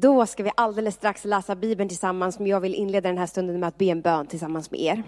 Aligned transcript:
Då 0.00 0.26
ska 0.26 0.42
vi 0.42 0.50
alldeles 0.54 0.94
strax 0.94 1.24
läsa 1.24 1.56
Bibeln 1.56 1.88
tillsammans, 1.88 2.38
men 2.38 2.46
jag 2.46 2.60
vill 2.60 2.74
inleda 2.74 3.08
den 3.08 3.18
här 3.18 3.26
stunden 3.26 3.60
med 3.60 3.68
att 3.68 3.78
be 3.78 3.84
en 3.84 4.00
bön 4.00 4.26
tillsammans 4.26 4.70
med 4.70 4.80
er. 4.80 5.02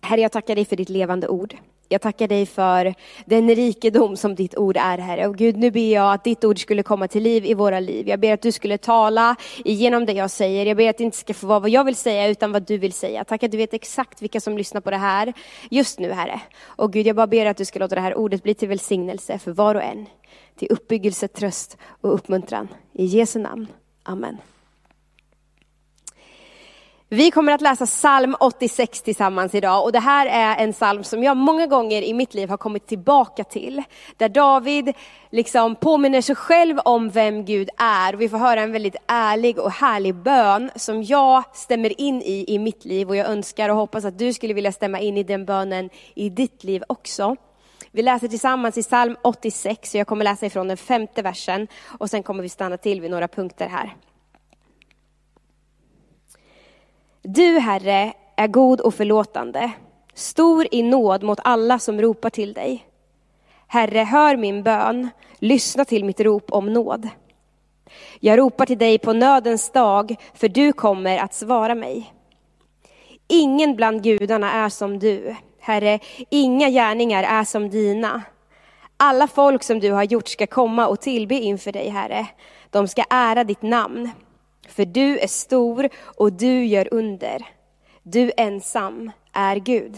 Herre, 0.00 0.20
jag 0.20 0.32
tackar 0.32 0.54
dig 0.54 0.64
för 0.64 0.76
ditt 0.76 0.88
levande 0.88 1.28
ord. 1.28 1.56
Jag 1.88 2.00
tackar 2.00 2.28
dig 2.28 2.46
för 2.46 2.94
den 3.24 3.54
rikedom 3.54 4.16
som 4.16 4.34
ditt 4.34 4.56
ord 4.56 4.76
är, 4.76 4.98
Herre. 4.98 5.26
Och 5.26 5.36
Gud, 5.36 5.56
nu 5.56 5.70
ber 5.70 5.92
jag 5.92 6.12
att 6.12 6.24
ditt 6.24 6.44
ord 6.44 6.60
skulle 6.60 6.82
komma 6.82 7.08
till 7.08 7.22
liv 7.22 7.46
i 7.46 7.54
våra 7.54 7.80
liv. 7.80 8.08
Jag 8.08 8.20
ber 8.20 8.32
att 8.32 8.42
du 8.42 8.52
skulle 8.52 8.78
tala 8.78 9.36
igenom 9.64 10.06
det 10.06 10.12
jag 10.12 10.30
säger. 10.30 10.66
Jag 10.66 10.76
ber 10.76 10.90
att 10.90 10.98
det 10.98 11.04
inte 11.04 11.16
ska 11.16 11.34
få 11.34 11.46
vara 11.46 11.60
vad 11.60 11.70
jag 11.70 11.84
vill 11.84 11.96
säga, 11.96 12.28
utan 12.28 12.52
vad 12.52 12.62
du 12.62 12.78
vill 12.78 12.92
säga. 12.92 13.24
Tack 13.24 13.42
att 13.42 13.50
du 13.50 13.56
vet 13.56 13.74
exakt 13.74 14.22
vilka 14.22 14.40
som 14.40 14.58
lyssnar 14.58 14.80
på 14.80 14.90
det 14.90 14.96
här 14.96 15.32
just 15.70 15.98
nu, 15.98 16.12
Herre. 16.12 16.40
Och 16.64 16.92
Gud, 16.92 17.06
jag 17.06 17.16
bara 17.16 17.26
ber 17.26 17.46
att 17.46 17.56
du 17.56 17.64
ska 17.64 17.78
låta 17.78 17.94
det 17.94 18.00
här 18.00 18.14
ordet 18.14 18.42
bli 18.42 18.54
till 18.54 18.68
välsignelse 18.68 19.38
för 19.38 19.52
var 19.52 19.74
och 19.74 19.82
en. 19.82 20.06
Till 20.58 20.68
uppbyggelse, 20.70 21.28
tröst 21.28 21.76
och 22.00 22.14
uppmuntran. 22.14 22.68
I 22.92 23.04
Jesu 23.04 23.38
namn. 23.38 23.66
Amen. 24.02 24.36
Vi 27.08 27.30
kommer 27.30 27.52
att 27.52 27.60
läsa 27.60 27.86
psalm 27.86 28.36
86 28.40 29.02
tillsammans 29.02 29.54
idag 29.54 29.84
och 29.84 29.92
det 29.92 30.00
här 30.00 30.26
är 30.26 30.64
en 30.64 30.72
psalm 30.72 31.04
som 31.04 31.22
jag 31.22 31.36
många 31.36 31.66
gånger 31.66 32.02
i 32.02 32.14
mitt 32.14 32.34
liv 32.34 32.48
har 32.48 32.56
kommit 32.56 32.86
tillbaka 32.86 33.44
till. 33.44 33.82
Där 34.16 34.28
David 34.28 34.92
liksom 35.30 35.76
påminner 35.76 36.20
sig 36.20 36.34
själv 36.34 36.78
om 36.78 37.10
vem 37.10 37.44
Gud 37.44 37.68
är. 37.78 38.12
Vi 38.12 38.28
får 38.28 38.38
höra 38.38 38.62
en 38.62 38.72
väldigt 38.72 38.96
ärlig 39.06 39.58
och 39.58 39.70
härlig 39.70 40.14
bön 40.14 40.70
som 40.76 41.02
jag 41.02 41.44
stämmer 41.56 42.00
in 42.00 42.22
i 42.22 42.44
i 42.48 42.58
mitt 42.58 42.84
liv 42.84 43.08
och 43.08 43.16
jag 43.16 43.26
önskar 43.26 43.68
och 43.68 43.76
hoppas 43.76 44.04
att 44.04 44.18
du 44.18 44.32
skulle 44.32 44.54
vilja 44.54 44.72
stämma 44.72 45.00
in 45.00 45.16
i 45.16 45.22
den 45.22 45.44
bönen 45.44 45.90
i 46.14 46.30
ditt 46.30 46.64
liv 46.64 46.82
också. 46.88 47.36
Vi 47.90 48.02
läser 48.02 48.28
tillsammans 48.28 48.78
i 48.78 48.82
psalm 48.82 49.16
86, 49.22 49.94
och 49.94 50.00
jag 50.00 50.06
kommer 50.06 50.24
läsa 50.24 50.46
ifrån 50.46 50.68
den 50.68 50.76
femte 50.76 51.22
versen 51.22 51.68
och 51.98 52.10
sen 52.10 52.22
kommer 52.22 52.42
vi 52.42 52.48
stanna 52.48 52.76
till 52.76 53.00
vid 53.00 53.10
några 53.10 53.28
punkter 53.28 53.68
här. 53.68 53.96
Du, 57.28 57.58
Herre, 57.58 58.12
är 58.36 58.46
god 58.46 58.80
och 58.80 58.94
förlåtande, 58.94 59.72
stor 60.14 60.66
i 60.70 60.82
nåd 60.82 61.22
mot 61.22 61.38
alla 61.44 61.78
som 61.78 62.00
ropar 62.00 62.30
till 62.30 62.52
dig. 62.52 62.86
Herre, 63.66 63.98
hör 63.98 64.36
min 64.36 64.62
bön, 64.62 65.08
lyssna 65.38 65.84
till 65.84 66.04
mitt 66.04 66.20
rop 66.20 66.52
om 66.52 66.72
nåd. 66.72 67.08
Jag 68.20 68.38
ropar 68.38 68.66
till 68.66 68.78
dig 68.78 68.98
på 68.98 69.12
nödens 69.12 69.70
dag, 69.70 70.16
för 70.34 70.48
du 70.48 70.72
kommer 70.72 71.18
att 71.18 71.34
svara 71.34 71.74
mig. 71.74 72.12
Ingen 73.28 73.76
bland 73.76 74.02
gudarna 74.02 74.52
är 74.52 74.68
som 74.68 74.98
du, 74.98 75.34
Herre, 75.60 75.98
inga 76.30 76.70
gärningar 76.70 77.22
är 77.22 77.44
som 77.44 77.70
dina. 77.70 78.22
Alla 78.96 79.26
folk 79.26 79.62
som 79.62 79.80
du 79.80 79.92
har 79.92 80.04
gjort 80.04 80.28
ska 80.28 80.46
komma 80.46 80.86
och 80.86 81.00
tillbe 81.00 81.34
inför 81.34 81.72
dig, 81.72 81.88
Herre. 81.88 82.26
De 82.70 82.88
ska 82.88 83.04
ära 83.10 83.44
ditt 83.44 83.62
namn. 83.62 84.10
För 84.68 84.84
du 84.84 85.18
är 85.18 85.26
stor 85.26 85.88
och 86.02 86.32
du 86.32 86.64
gör 86.64 86.88
under. 86.94 87.46
Du 88.02 88.32
ensam 88.36 89.10
är 89.32 89.56
Gud. 89.56 89.96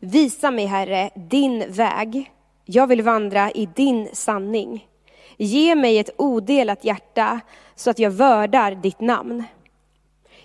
Visa 0.00 0.50
mig, 0.50 0.66
Herre, 0.66 1.10
din 1.14 1.64
väg. 1.68 2.32
Jag 2.64 2.86
vill 2.86 3.02
vandra 3.02 3.50
i 3.50 3.66
din 3.66 4.08
sanning. 4.12 4.88
Ge 5.36 5.74
mig 5.74 5.98
ett 5.98 6.10
odelat 6.16 6.84
hjärta 6.84 7.40
så 7.74 7.90
att 7.90 7.98
jag 7.98 8.10
vördar 8.10 8.74
ditt 8.74 9.00
namn. 9.00 9.44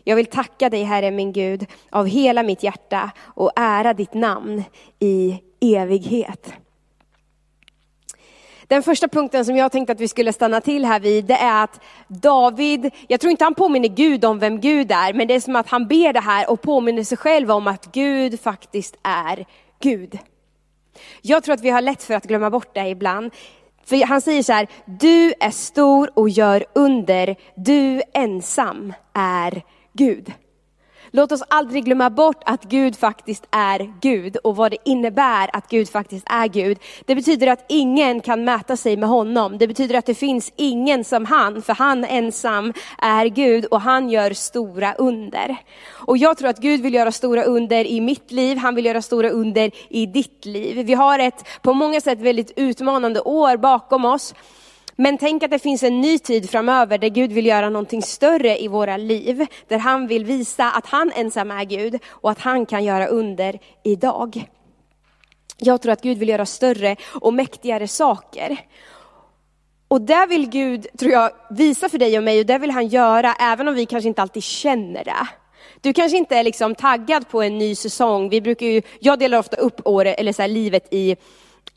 Jag 0.04 0.16
vill 0.16 0.26
tacka 0.26 0.70
dig, 0.70 0.84
Herre 0.84 1.12
min 1.12 1.34
Gud, 1.34 1.66
av 1.90 2.08
hela 2.08 2.44
mitt 2.44 2.64
hjärta 2.64 3.12
och 3.20 3.52
ära 3.56 3.94
ditt 3.94 4.14
namn 4.14 4.64
i 5.00 5.42
evighet. 5.62 6.54
Den 8.72 8.84
första 8.84 9.08
punkten 9.08 9.46
som 9.46 9.56
jag 9.56 9.72
tänkte 9.72 9.94
att 9.94 10.00
vi 10.00 10.08
skulle 10.08 10.34
stanna 10.34 10.62
till 10.62 10.86
här 10.86 11.00
vid, 11.00 11.26
det 11.26 11.36
är 11.36 11.64
att 11.64 11.82
David, 12.08 12.92
jag 13.08 13.20
tror 13.20 13.32
inte 13.32 13.44
han 13.44 13.56
påminner 13.56 13.88
Gud 13.88 14.26
om 14.26 14.40
vem 14.40 14.60
Gud 14.60 14.92
är, 14.92 15.14
men 15.14 15.28
det 15.28 15.34
är 15.34 15.40
som 15.40 15.56
att 15.56 15.70
han 15.70 15.88
ber 15.88 16.14
det 16.14 16.20
här 16.20 16.50
och 16.50 16.62
påminner 16.62 17.04
sig 17.04 17.18
själv 17.18 17.52
om 17.52 17.68
att 17.68 17.92
Gud 17.92 18.40
faktiskt 18.40 18.96
är 19.04 19.46
Gud. 19.80 20.20
Jag 21.22 21.44
tror 21.44 21.56
att 21.56 21.62
vi 21.62 21.70
har 21.70 21.81
lätt 21.81 22.04
för 22.04 22.14
att 22.14 22.24
glömma 22.24 22.50
bort 22.50 22.76
det 22.76 22.90
ibland. 22.90 23.31
För 23.86 24.06
han 24.06 24.22
säger 24.22 24.44
så 24.44 24.54
här, 24.54 24.68
du 24.86 25.34
är 25.40 25.52
stor 25.52 26.12
och 26.14 26.30
gör 26.30 26.66
under, 26.76 27.36
du 27.56 28.02
ensam 28.14 28.94
är 29.14 29.62
Gud. 29.94 30.31
Låt 31.14 31.32
oss 31.32 31.44
aldrig 31.48 31.86
glömma 31.86 32.10
bort 32.10 32.42
att 32.46 32.64
Gud 32.64 32.96
faktiskt 32.96 33.48
är 33.52 33.94
Gud 34.02 34.38
och 34.38 34.56
vad 34.56 34.72
det 34.72 34.78
innebär 34.86 35.50
att 35.54 35.70
Gud 35.70 35.90
faktiskt 35.90 36.26
är 36.30 36.48
Gud. 36.48 36.78
Det 37.06 37.16
betyder 37.16 37.48
att 37.48 37.66
ingen 37.70 38.22
kan 38.22 38.44
mäta 38.44 38.78
sig 38.78 38.98
med 38.98 39.10
honom. 39.10 39.58
Det 39.58 39.68
betyder 39.68 39.96
att 39.96 40.06
det 40.06 40.16
finns 40.16 40.54
ingen 40.56 41.04
som 41.04 41.26
han, 41.26 41.62
för 41.62 41.74
han 41.74 42.04
ensam 42.04 42.74
är 42.98 43.26
Gud 43.26 43.66
och 43.66 43.82
han 43.82 44.10
gör 44.10 44.34
stora 44.34 44.94
under. 44.94 45.58
Och 45.90 46.18
jag 46.18 46.38
tror 46.38 46.50
att 46.50 46.60
Gud 46.60 46.82
vill 46.82 46.94
göra 46.94 47.12
stora 47.12 47.44
under 47.44 47.86
i 47.86 48.02
mitt 48.02 48.32
liv, 48.32 48.58
han 48.58 48.76
vill 48.76 48.86
göra 48.86 49.02
stora 49.02 49.30
under 49.30 49.72
i 49.90 50.06
ditt 50.06 50.46
liv. 50.46 50.86
Vi 50.86 50.94
har 50.94 51.20
ett 51.20 51.48
på 51.62 51.74
många 51.74 52.02
sätt 52.02 52.20
väldigt 52.20 52.52
utmanande 52.56 53.22
år 53.22 53.58
bakom 53.58 54.06
oss. 54.06 54.34
Men 55.01 55.17
tänk 55.17 55.44
att 55.44 55.51
det 55.51 55.59
finns 55.59 55.84
en 55.84 56.01
ny 56.01 56.19
tid 56.19 56.50
framöver 56.50 56.97
där 56.97 57.09
Gud 57.09 57.31
vill 57.31 57.45
göra 57.45 57.69
någonting 57.69 58.01
större 58.01 58.62
i 58.62 58.67
våra 58.67 58.97
liv. 58.97 59.45
Där 59.67 59.78
han 59.78 60.07
vill 60.07 60.25
visa 60.25 60.72
att 60.72 60.85
han 60.85 61.12
ensam 61.16 61.51
är 61.51 61.63
Gud 61.63 62.00
och 62.07 62.31
att 62.31 62.39
han 62.39 62.66
kan 62.66 62.84
göra 62.84 63.07
under 63.07 63.59
idag. 63.84 64.45
Jag 65.57 65.81
tror 65.81 65.91
att 65.91 66.01
Gud 66.01 66.17
vill 66.17 66.29
göra 66.29 66.45
större 66.45 66.95
och 67.22 67.34
mäktigare 67.34 67.88
saker. 67.88 68.57
Och 69.88 70.01
det 70.01 70.25
vill 70.29 70.50
Gud, 70.50 70.88
tror 71.00 71.12
jag, 71.12 71.31
visa 71.50 71.89
för 71.89 71.97
dig 71.97 72.18
och 72.18 72.23
mig 72.23 72.39
och 72.39 72.45
det 72.45 72.57
vill 72.57 72.72
han 72.72 72.88
göra 72.88 73.33
även 73.33 73.68
om 73.68 73.75
vi 73.75 73.85
kanske 73.85 74.07
inte 74.07 74.22
alltid 74.22 74.44
känner 74.44 75.03
det. 75.03 75.28
Du 75.81 75.94
kanske 75.94 76.18
inte 76.18 76.35
är 76.35 76.44
liksom 76.44 76.75
taggad 76.75 77.29
på 77.29 77.41
en 77.41 77.57
ny 77.57 77.75
säsong. 77.75 78.29
Vi 78.29 78.41
brukar 78.41 78.66
ju, 78.66 78.81
jag 79.00 79.19
delar 79.19 79.38
ofta 79.38 79.57
upp 79.57 79.81
året, 79.85 80.19
eller 80.19 80.33
så 80.33 80.47
livet 80.47 80.94
i 80.94 81.16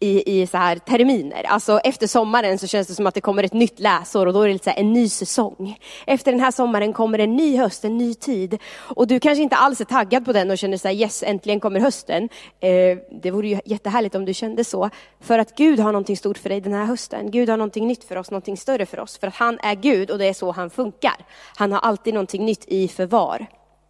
i, 0.04 0.42
i 0.42 0.46
så 0.46 0.56
här 0.56 0.76
terminer. 0.76 1.42
Alltså 1.42 1.78
efter 1.78 2.06
sommaren 2.06 2.58
så 2.58 2.66
känns 2.66 2.88
det 2.88 2.94
som 2.94 3.06
att 3.06 3.14
det 3.14 3.20
kommer 3.20 3.42
ett 3.42 3.52
nytt 3.52 3.80
läsår 3.80 4.26
och 4.26 4.32
då 4.32 4.40
är 4.40 4.46
det 4.46 4.52
lite 4.52 4.70
så 4.70 4.76
en 4.76 4.92
ny 4.92 5.08
säsong. 5.08 5.78
Efter 6.06 6.32
den 6.32 6.40
här 6.40 6.50
sommaren 6.50 6.92
kommer 6.92 7.18
en 7.18 7.36
ny 7.36 7.56
höst, 7.58 7.84
en 7.84 7.98
ny 7.98 8.14
tid. 8.14 8.58
Och 8.74 9.06
du 9.06 9.20
kanske 9.20 9.42
inte 9.42 9.56
alls 9.56 9.80
är 9.80 9.84
taggad 9.84 10.24
på 10.24 10.32
den 10.32 10.50
och 10.50 10.58
känner 10.58 10.76
så 10.76 10.88
här, 10.88 10.94
yes 10.94 11.22
äntligen 11.22 11.60
kommer 11.60 11.80
hösten. 11.80 12.28
Eh, 12.60 12.98
det 13.22 13.30
vore 13.30 13.48
ju 13.48 13.60
jättehärligt 13.64 14.14
om 14.14 14.24
du 14.24 14.34
kände 14.34 14.64
så. 14.64 14.90
För 15.20 15.38
att 15.38 15.56
Gud 15.56 15.80
har 15.80 15.92
någonting 15.92 16.16
stort 16.16 16.38
för 16.38 16.48
dig 16.48 16.60
den 16.60 16.72
här 16.72 16.84
hösten. 16.84 17.30
Gud 17.30 17.48
har 17.48 17.56
någonting 17.56 17.86
nytt 17.86 18.04
för 18.04 18.16
oss, 18.16 18.30
någonting 18.30 18.56
större 18.56 18.86
för 18.86 19.00
oss. 19.00 19.18
För 19.18 19.26
att 19.26 19.34
han 19.34 19.58
är 19.62 19.74
Gud 19.74 20.10
och 20.10 20.18
det 20.18 20.26
är 20.26 20.34
så 20.34 20.50
han 20.50 20.70
funkar. 20.70 21.16
Han 21.56 21.72
har 21.72 21.78
alltid 21.78 22.14
någonting 22.14 22.44
nytt 22.44 22.64
i 22.68 22.88
förvar 22.88 23.46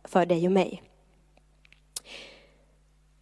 för 0.08 0.26
dig 0.26 0.46
och 0.46 0.52
mig. 0.52 0.82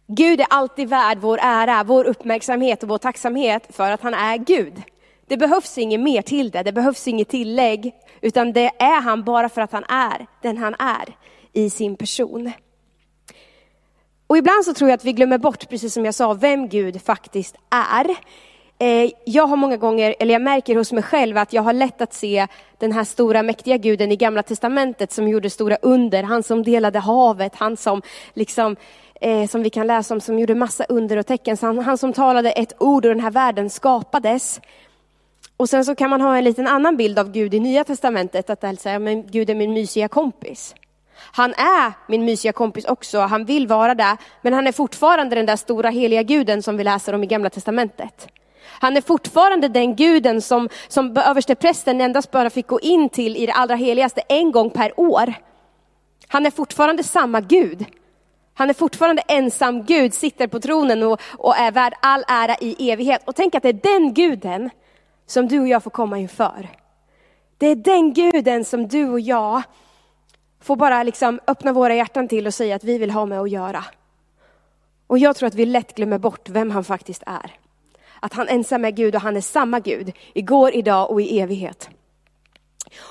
Gud 0.07 0.41
är 0.41 0.47
alltid 0.49 0.89
värd 0.89 1.17
vår 1.17 1.39
ära, 1.41 1.83
vår 1.83 2.05
uppmärksamhet 2.05 2.83
och 2.83 2.89
vår 2.89 2.97
tacksamhet 2.97 3.75
för 3.75 3.91
att 3.91 4.01
han 4.01 4.13
är 4.13 4.37
Gud. 4.37 4.81
Det 5.27 5.37
behövs 5.37 5.77
inget 5.77 5.99
mer 5.99 6.21
till 6.21 6.51
det, 6.51 6.63
det 6.63 6.71
behövs 6.71 7.07
inget 7.07 7.29
tillägg, 7.29 7.93
utan 8.21 8.53
det 8.53 8.71
är 8.79 9.01
han 9.01 9.23
bara 9.23 9.49
för 9.49 9.61
att 9.61 9.71
han 9.71 9.83
är 9.83 10.27
den 10.41 10.57
han 10.57 10.75
är 10.79 11.15
i 11.53 11.69
sin 11.69 11.95
person. 11.95 12.51
Och 14.27 14.37
ibland 14.37 14.65
så 14.65 14.73
tror 14.73 14.89
jag 14.89 14.97
att 14.97 15.05
vi 15.05 15.13
glömmer 15.13 15.37
bort, 15.37 15.69
precis 15.69 15.93
som 15.93 16.05
jag 16.05 16.15
sa, 16.15 16.33
vem 16.33 16.69
Gud 16.69 17.01
faktiskt 17.01 17.55
är. 17.69 18.15
Eh, 18.79 19.11
jag 19.25 19.47
har 19.47 19.55
många 19.55 19.77
gånger, 19.77 20.15
eller 20.19 20.33
jag 20.33 20.41
märker 20.41 20.75
hos 20.75 20.91
mig 20.91 21.03
själv 21.03 21.37
att 21.37 21.53
jag 21.53 21.61
har 21.61 21.73
lätt 21.73 22.01
att 22.01 22.13
se 22.13 22.47
den 22.77 22.91
här 22.91 23.03
stora 23.03 23.43
mäktiga 23.43 23.77
guden 23.77 24.11
i 24.11 24.15
gamla 24.15 24.43
testamentet 24.43 25.11
som 25.11 25.27
gjorde 25.27 25.49
stora 25.49 25.77
under, 25.81 26.23
han 26.23 26.43
som 26.43 26.63
delade 26.63 26.99
havet, 26.99 27.55
han 27.55 27.77
som 27.77 28.01
liksom 28.33 28.75
eh, 29.23 29.47
som 29.47 29.63
vi 29.63 29.69
kan 29.69 29.87
läsa 29.87 30.13
om, 30.13 30.21
som 30.21 30.39
gjorde 30.39 30.55
massa 30.55 30.85
under 30.89 31.17
och 31.17 31.25
tecken. 31.25 31.57
Han, 31.61 31.79
han, 31.79 31.97
som 31.97 32.13
talade 32.13 32.51
ett 32.51 32.73
ord 32.79 33.05
och 33.05 33.11
den 33.11 33.23
här 33.23 33.31
världen 33.31 33.69
skapades. 33.69 34.61
Och 35.57 35.69
sen 35.69 35.85
så 35.85 35.95
kan 35.95 36.09
man 36.09 36.21
ha 36.21 36.37
en 36.37 36.43
liten 36.43 36.67
annan 36.67 36.97
bild 36.97 37.19
av 37.19 37.31
Gud 37.31 37.53
i 37.53 37.59
Nya 37.59 37.83
Testamentet, 37.83 38.49
att 38.49 38.63
alltså, 38.63 38.83
säga, 38.83 38.99
men 38.99 39.27
Gud 39.27 39.49
är 39.49 39.55
min 39.55 39.73
mysiga 39.73 40.07
kompis. 40.07 40.75
Han 41.15 41.53
är 41.53 41.93
min 42.07 42.25
mysiga 42.25 42.51
kompis 42.51 42.85
också, 42.85 43.19
han 43.19 43.45
vill 43.45 43.67
vara 43.67 43.95
det, 43.95 44.17
men 44.41 44.53
han 44.53 44.67
är 44.67 44.71
fortfarande 44.71 45.35
den 45.35 45.45
där 45.45 45.55
stora 45.55 45.89
heliga 45.89 46.23
guden 46.23 46.63
som 46.63 46.77
vi 46.77 46.83
läser 46.83 47.13
om 47.13 47.23
i 47.23 47.27
Gamla 47.27 47.49
Testamentet. 47.49 48.27
Han 48.65 48.97
är 48.97 49.01
fortfarande 49.01 49.67
den 49.67 49.95
guden 49.95 50.41
som, 50.41 50.69
som 50.87 51.17
översteprästen 51.17 52.01
endast 52.01 52.31
bara 52.31 52.49
fick 52.49 52.67
gå 52.67 52.79
in 52.79 53.09
till 53.09 53.37
i 53.37 53.45
det 53.45 53.53
allra 53.53 53.75
heligaste 53.75 54.21
en 54.29 54.51
gång 54.51 54.69
per 54.69 54.99
år. 54.99 55.33
Han 56.27 56.45
är 56.45 56.51
fortfarande 56.51 57.03
samma 57.03 57.41
Gud. 57.41 57.85
Han 58.53 58.69
är 58.69 58.73
fortfarande 58.73 59.21
ensam 59.27 59.83
Gud, 59.83 60.13
sitter 60.13 60.47
på 60.47 60.59
tronen 60.59 61.03
och, 61.03 61.21
och 61.37 61.57
är 61.57 61.71
värd 61.71 61.93
all 62.01 62.23
ära 62.27 62.55
i 62.61 62.91
evighet. 62.91 63.21
Och 63.25 63.35
tänk 63.35 63.55
att 63.55 63.63
det 63.63 63.69
är 63.69 63.73
den 63.73 64.13
guden 64.13 64.69
som 65.25 65.47
du 65.47 65.59
och 65.59 65.67
jag 65.67 65.83
får 65.83 65.91
komma 65.91 66.17
inför. 66.17 66.69
Det 67.57 67.67
är 67.67 67.75
den 67.75 68.13
guden 68.13 68.65
som 68.65 68.87
du 68.87 69.09
och 69.09 69.19
jag 69.19 69.61
får 70.61 70.75
bara 70.75 71.03
liksom 71.03 71.39
öppna 71.47 71.73
våra 71.73 71.95
hjärtan 71.95 72.27
till 72.27 72.47
och 72.47 72.53
säga 72.53 72.75
att 72.75 72.83
vi 72.83 72.97
vill 72.97 73.11
ha 73.11 73.25
med 73.25 73.39
att 73.39 73.49
göra. 73.49 73.85
Och 75.07 75.17
jag 75.17 75.35
tror 75.35 75.47
att 75.47 75.55
vi 75.55 75.65
lätt 75.65 75.95
glömmer 75.95 76.17
bort 76.17 76.49
vem 76.49 76.71
han 76.71 76.83
faktiskt 76.83 77.23
är. 77.25 77.51
Att 78.19 78.33
han 78.33 78.47
ensam 78.47 78.85
är 78.85 78.91
Gud 78.91 79.15
och 79.15 79.21
han 79.21 79.37
är 79.37 79.41
samma 79.41 79.79
Gud, 79.79 80.11
igår, 80.33 80.73
idag 80.73 81.11
och 81.11 81.21
i 81.21 81.39
evighet. 81.39 81.89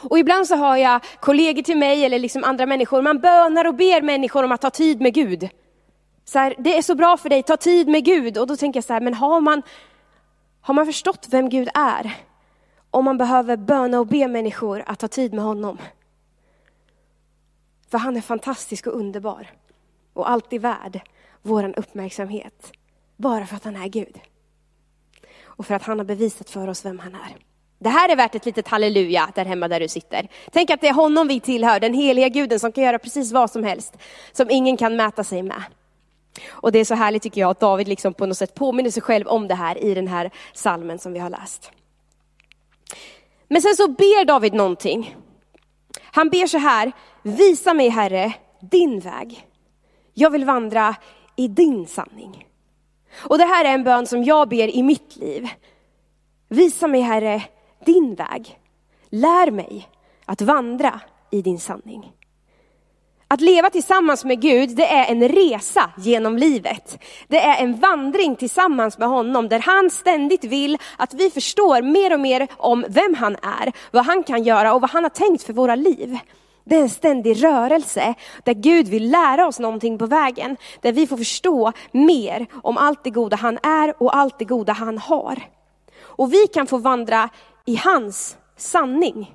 Och 0.03 0.19
ibland 0.19 0.47
så 0.47 0.57
har 0.57 0.77
jag 0.77 1.01
kollegor 1.21 1.63
till 1.63 1.79
mig 1.79 2.05
eller 2.05 2.19
liksom 2.19 2.45
andra 2.45 2.67
människor, 2.67 3.03
man 3.03 3.19
bönar 3.19 3.65
och 3.65 3.75
ber 3.75 4.03
människor 4.03 4.43
om 4.43 4.53
att 4.53 4.61
ta 4.61 4.71
tid 4.71 5.01
med 5.01 5.15
Gud. 5.15 5.49
Så 6.25 6.39
här, 6.39 6.55
det 6.59 6.79
är 6.79 6.83
så 6.83 6.95
bra 6.95 7.17
för 7.17 7.29
dig, 7.29 7.43
ta 7.43 7.57
tid 7.57 7.89
med 7.89 8.05
Gud. 8.05 8.39
Och 8.39 8.47
då 8.47 8.57
tänker 8.57 8.77
jag 8.77 8.85
så 8.85 8.93
här, 8.93 9.01
men 9.01 9.15
har 9.15 9.41
man, 9.41 9.63
har 10.61 10.75
man 10.75 10.87
förstått 10.87 11.27
vem 11.31 11.49
Gud 11.49 11.69
är? 11.75 12.17
Om 12.91 13.05
man 13.05 13.19
behöver 13.19 13.57
böna 13.57 14.01
och 14.01 14.07
be 14.07 14.29
människor 14.29 14.85
att 14.87 14.99
ta 14.99 15.09
tid 15.09 15.33
med 15.35 15.45
honom. 15.45 15.79
För 17.91 17.99
han 17.99 18.17
är 18.17 18.21
fantastisk 18.21 18.87
och 18.87 18.97
underbar. 18.97 19.51
Och 20.13 20.31
alltid 20.31 20.61
värd 20.61 21.01
vår 21.43 21.79
uppmärksamhet. 21.79 22.73
Bara 23.17 23.47
för 23.47 23.57
att 23.57 23.65
han 23.65 23.77
är 23.77 23.89
Gud. 23.89 24.21
Och 25.43 25.67
för 25.67 25.75
att 25.75 25.83
han 25.83 25.99
har 25.99 26.05
bevisat 26.05 26.51
för 26.51 26.69
oss 26.69 26.85
vem 26.85 26.99
han 26.99 27.15
är. 27.15 27.52
Det 27.83 27.89
här 27.89 28.09
är 28.09 28.17
värt 28.17 28.35
ett 28.35 28.47
litet 28.47 28.69
halleluja 28.69 29.29
där 29.35 29.45
hemma 29.45 29.69
där 29.69 29.81
du 29.81 29.89
sitter. 29.89 30.29
Tänk 30.53 30.71
att 30.71 30.81
det 30.81 30.89
är 30.89 30.93
honom 30.93 31.29
vi 31.29 31.41
tillhör, 31.41 31.81
den 31.81 31.95
heliga 31.95 32.29
guden 32.29 32.61
som 32.61 32.73
kan 32.73 32.85
göra 32.85 32.99
precis 32.99 33.33
vad 33.33 33.51
som 33.51 33.65
helst. 33.65 33.97
Som 34.33 34.51
ingen 34.51 34.77
kan 34.77 34.97
mäta 34.97 35.25
sig 35.25 35.43
med. 35.43 35.63
Och 36.51 36.73
det 36.73 36.79
är 36.79 36.85
så 36.85 36.95
härligt 36.95 37.23
tycker 37.23 37.41
jag 37.41 37.51
att 37.51 37.61
David 37.61 37.89
liksom 37.89 38.15
på 38.15 38.27
något 38.27 38.37
sätt 38.37 38.55
påminner 38.55 38.91
sig 38.91 39.03
själv 39.03 39.29
om 39.29 39.49
det 39.49 39.55
här 39.55 39.85
i 39.85 39.95
den 39.95 40.09
här 40.09 40.31
salmen 40.53 40.99
som 40.99 41.13
vi 41.13 41.19
har 41.19 41.31
läst. 41.31 41.71
Men 43.49 43.63
sen 43.63 43.77
så 43.77 43.89
ber 43.89 44.25
David 44.25 44.55
någonting. 44.55 45.17
Han 46.03 46.29
ber 46.29 46.47
så 46.47 46.59
här, 46.59 46.93
visa 47.23 47.75
mig 47.75 47.89
Herre 47.89 48.33
din 48.61 49.01
väg. 49.01 49.47
Jag 50.15 50.31
vill 50.31 50.45
vandra 50.45 50.97
i 51.37 51.49
din 51.49 51.87
sanning. 51.87 52.47
Och 53.15 53.39
det 53.39 53.45
här 53.45 53.65
är 53.65 53.75
en 53.75 53.85
bön 53.85 54.07
som 54.07 54.25
jag 54.25 54.49
ber 54.49 54.77
i 54.77 54.83
mitt 54.83 55.17
liv. 55.17 55.49
Visa 56.49 56.87
mig 56.87 57.01
Herre 57.01 57.43
din 57.85 58.15
väg. 58.15 58.59
Lär 59.11 59.51
mig 59.51 59.89
att 60.27 60.43
vandra 60.43 61.01
i 61.31 61.43
din 61.43 61.59
sanning. 61.59 62.13
Att 63.29 63.41
leva 63.41 63.71
tillsammans 63.71 64.25
med 64.25 64.41
Gud, 64.41 64.77
det 64.77 64.87
är 64.87 65.13
en 65.13 65.29
resa 65.29 65.91
genom 65.97 66.39
livet. 66.39 66.99
Det 67.29 67.41
är 67.41 67.63
en 67.63 67.79
vandring 67.79 68.37
tillsammans 68.37 68.99
med 68.99 69.09
honom, 69.09 69.49
där 69.49 69.59
han 69.59 69.91
ständigt 69.91 70.45
vill 70.45 70.79
att 70.97 71.15
vi 71.15 71.31
förstår 71.31 71.83
mer 71.83 72.13
och 72.13 72.21
mer 72.21 72.49
om 72.57 72.85
vem 72.89 73.15
han 73.15 73.37
är, 73.37 73.73
vad 73.91 74.05
han 74.05 74.23
kan 74.23 74.43
göra 74.43 74.75
och 74.75 74.81
vad 74.81 74.91
han 74.91 75.03
har 75.03 75.11
tänkt 75.11 75.43
för 75.43 75.53
våra 75.53 75.75
liv. 75.75 76.19
Det 76.65 76.77
är 76.77 76.81
en 76.81 76.91
ständig 76.91 77.45
rörelse 77.45 78.15
där 78.45 78.55
Gud 78.55 78.89
vill 78.89 79.11
lära 79.11 79.47
oss 79.47 79.59
någonting 79.59 79.99
på 79.99 80.07
vägen. 80.07 80.57
Där 80.81 80.93
vi 80.93 81.07
får 81.07 81.17
förstå 81.17 81.73
mer 81.93 82.47
om 82.63 82.77
allt 82.77 83.05
det 83.05 83.11
goda 83.11 83.37
han 83.37 83.59
är 83.63 84.03
och 84.03 84.17
allt 84.17 84.39
det 84.39 84.45
goda 84.45 84.73
han 84.73 84.99
har. 84.99 85.43
Och 86.03 86.33
vi 86.33 86.47
kan 86.47 86.67
få 86.67 86.79
vandra 86.79 87.29
i 87.65 87.77
hans 87.77 88.37
sanning. 88.57 89.35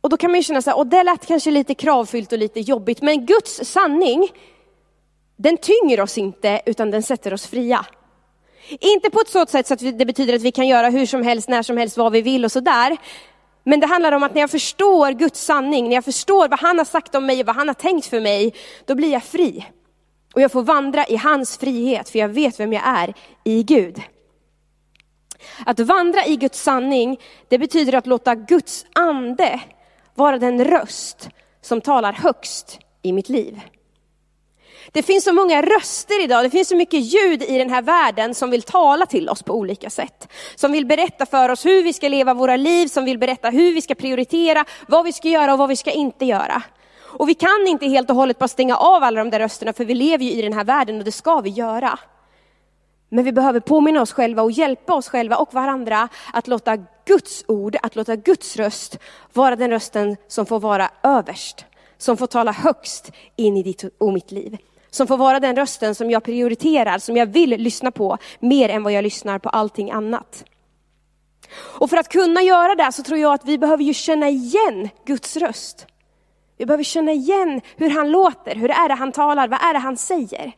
Och 0.00 0.10
då 0.10 0.16
kan 0.16 0.30
man 0.30 0.40
ju 0.40 0.44
känna 0.44 0.62
så 0.62 0.70
här, 0.70 0.78
och 0.78 0.86
det 0.86 1.02
lät 1.02 1.26
kanske 1.26 1.50
lite 1.50 1.74
kravfyllt 1.74 2.32
och 2.32 2.38
lite 2.38 2.60
jobbigt, 2.60 3.02
men 3.02 3.26
Guds 3.26 3.64
sanning, 3.64 4.28
den 5.36 5.56
tynger 5.56 6.00
oss 6.00 6.18
inte, 6.18 6.60
utan 6.66 6.90
den 6.90 7.02
sätter 7.02 7.34
oss 7.34 7.46
fria. 7.46 7.86
Inte 8.68 9.10
på 9.10 9.20
ett 9.20 9.28
sådant 9.28 9.50
sätt 9.50 9.66
så 9.66 9.74
att 9.74 9.98
det 9.98 10.06
betyder 10.06 10.34
att 10.34 10.42
vi 10.42 10.52
kan 10.52 10.68
göra 10.68 10.88
hur 10.88 11.06
som 11.06 11.22
helst, 11.22 11.48
när 11.48 11.62
som 11.62 11.76
helst, 11.76 11.96
vad 11.96 12.12
vi 12.12 12.22
vill 12.22 12.44
och 12.44 12.52
sådär. 12.52 12.96
Men 13.64 13.80
det 13.80 13.86
handlar 13.86 14.12
om 14.12 14.22
att 14.22 14.34
när 14.34 14.40
jag 14.40 14.50
förstår 14.50 15.12
Guds 15.12 15.44
sanning, 15.44 15.88
när 15.88 15.94
jag 15.94 16.04
förstår 16.04 16.48
vad 16.48 16.60
han 16.60 16.78
har 16.78 16.84
sagt 16.84 17.14
om 17.14 17.26
mig 17.26 17.40
och 17.40 17.46
vad 17.46 17.56
han 17.56 17.68
har 17.68 17.74
tänkt 17.74 18.06
för 18.06 18.20
mig, 18.20 18.54
då 18.84 18.94
blir 18.94 19.12
jag 19.12 19.24
fri. 19.24 19.66
Och 20.34 20.40
jag 20.40 20.52
får 20.52 20.62
vandra 20.62 21.06
i 21.06 21.16
hans 21.16 21.58
frihet, 21.58 22.08
för 22.08 22.18
jag 22.18 22.28
vet 22.28 22.60
vem 22.60 22.72
jag 22.72 22.82
är 22.86 23.14
i 23.44 23.62
Gud. 23.62 24.02
Att 25.66 25.80
vandra 25.80 26.26
i 26.26 26.36
Guds 26.36 26.62
sanning, 26.62 27.20
det 27.48 27.58
betyder 27.58 27.92
att 27.92 28.06
låta 28.06 28.34
Guds 28.34 28.86
ande 28.92 29.60
vara 30.14 30.38
den 30.38 30.64
röst 30.64 31.28
som 31.60 31.80
talar 31.80 32.12
högst 32.12 32.78
i 33.02 33.12
mitt 33.12 33.28
liv. 33.28 33.60
Det 34.92 35.02
finns 35.02 35.24
så 35.24 35.32
många 35.32 35.62
röster 35.62 36.24
idag, 36.24 36.44
det 36.44 36.50
finns 36.50 36.68
så 36.68 36.76
mycket 36.76 37.00
ljud 37.00 37.42
i 37.42 37.58
den 37.58 37.70
här 37.70 37.82
världen 37.82 38.34
som 38.34 38.50
vill 38.50 38.62
tala 38.62 39.06
till 39.06 39.28
oss 39.28 39.42
på 39.42 39.54
olika 39.54 39.90
sätt. 39.90 40.28
Som 40.54 40.72
vill 40.72 40.86
berätta 40.86 41.26
för 41.26 41.48
oss 41.48 41.66
hur 41.66 41.82
vi 41.82 41.92
ska 41.92 42.08
leva 42.08 42.34
våra 42.34 42.56
liv, 42.56 42.86
som 42.86 43.04
vill 43.04 43.18
berätta 43.18 43.50
hur 43.50 43.74
vi 43.74 43.82
ska 43.82 43.94
prioritera, 43.94 44.64
vad 44.88 45.04
vi 45.04 45.12
ska 45.12 45.28
göra 45.28 45.52
och 45.52 45.58
vad 45.58 45.68
vi 45.68 45.76
ska 45.76 45.90
inte 45.90 46.24
göra. 46.24 46.62
Och 46.98 47.28
vi 47.28 47.34
kan 47.34 47.66
inte 47.68 47.86
helt 47.86 48.10
och 48.10 48.16
hållet 48.16 48.38
bara 48.38 48.48
stänga 48.48 48.76
av 48.76 49.02
alla 49.02 49.24
de 49.24 49.30
där 49.30 49.38
rösterna, 49.38 49.72
för 49.72 49.84
vi 49.84 49.94
lever 49.94 50.24
ju 50.24 50.30
i 50.30 50.42
den 50.42 50.52
här 50.52 50.64
världen 50.64 50.98
och 50.98 51.04
det 51.04 51.12
ska 51.12 51.40
vi 51.40 51.50
göra. 51.50 51.98
Men 53.14 53.24
vi 53.24 53.32
behöver 53.32 53.60
påminna 53.60 54.02
oss 54.02 54.12
själva 54.12 54.42
och 54.42 54.52
hjälpa 54.52 54.94
oss 54.94 55.08
själva 55.08 55.36
och 55.36 55.54
varandra 55.54 56.08
att 56.32 56.48
låta 56.48 56.76
Guds 57.04 57.44
ord, 57.48 57.76
att 57.82 57.96
låta 57.96 58.16
Guds 58.16 58.56
röst 58.56 58.98
vara 59.32 59.56
den 59.56 59.70
rösten 59.70 60.16
som 60.28 60.46
får 60.46 60.60
vara 60.60 60.90
överst. 61.02 61.64
Som 61.98 62.16
får 62.16 62.26
tala 62.26 62.52
högst 62.52 63.12
in 63.36 63.56
i 63.56 63.62
ditt 63.62 63.84
och 63.98 64.12
mitt 64.12 64.30
liv. 64.30 64.56
Som 64.90 65.06
får 65.06 65.16
vara 65.16 65.40
den 65.40 65.56
rösten 65.56 65.94
som 65.94 66.10
jag 66.10 66.24
prioriterar, 66.24 66.98
som 66.98 67.16
jag 67.16 67.26
vill 67.26 67.50
lyssna 67.50 67.90
på 67.90 68.18
mer 68.40 68.68
än 68.68 68.82
vad 68.82 68.92
jag 68.92 69.02
lyssnar 69.02 69.38
på 69.38 69.48
allting 69.48 69.90
annat. 69.90 70.44
Och 71.54 71.90
för 71.90 71.96
att 71.96 72.08
kunna 72.08 72.42
göra 72.42 72.74
det 72.74 72.92
så 72.92 73.02
tror 73.02 73.18
jag 73.18 73.32
att 73.32 73.44
vi 73.44 73.58
behöver 73.58 73.84
ju 73.84 73.94
känna 73.94 74.28
igen 74.28 74.88
Guds 75.04 75.36
röst. 75.36 75.86
Vi 76.56 76.66
behöver 76.66 76.84
känna 76.84 77.12
igen 77.12 77.60
hur 77.76 77.90
han 77.90 78.10
låter, 78.10 78.54
hur 78.54 78.70
är 78.70 78.88
det 78.88 78.94
han 78.94 79.12
talar, 79.12 79.48
vad 79.48 79.62
är 79.62 79.72
det 79.72 79.78
han 79.78 79.96
säger. 79.96 80.52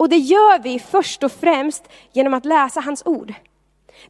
Och 0.00 0.08
det 0.08 0.16
gör 0.16 0.58
vi 0.58 0.78
först 0.78 1.22
och 1.22 1.32
främst 1.32 1.88
genom 2.12 2.34
att 2.34 2.44
läsa 2.44 2.80
hans 2.80 3.02
ord. 3.06 3.34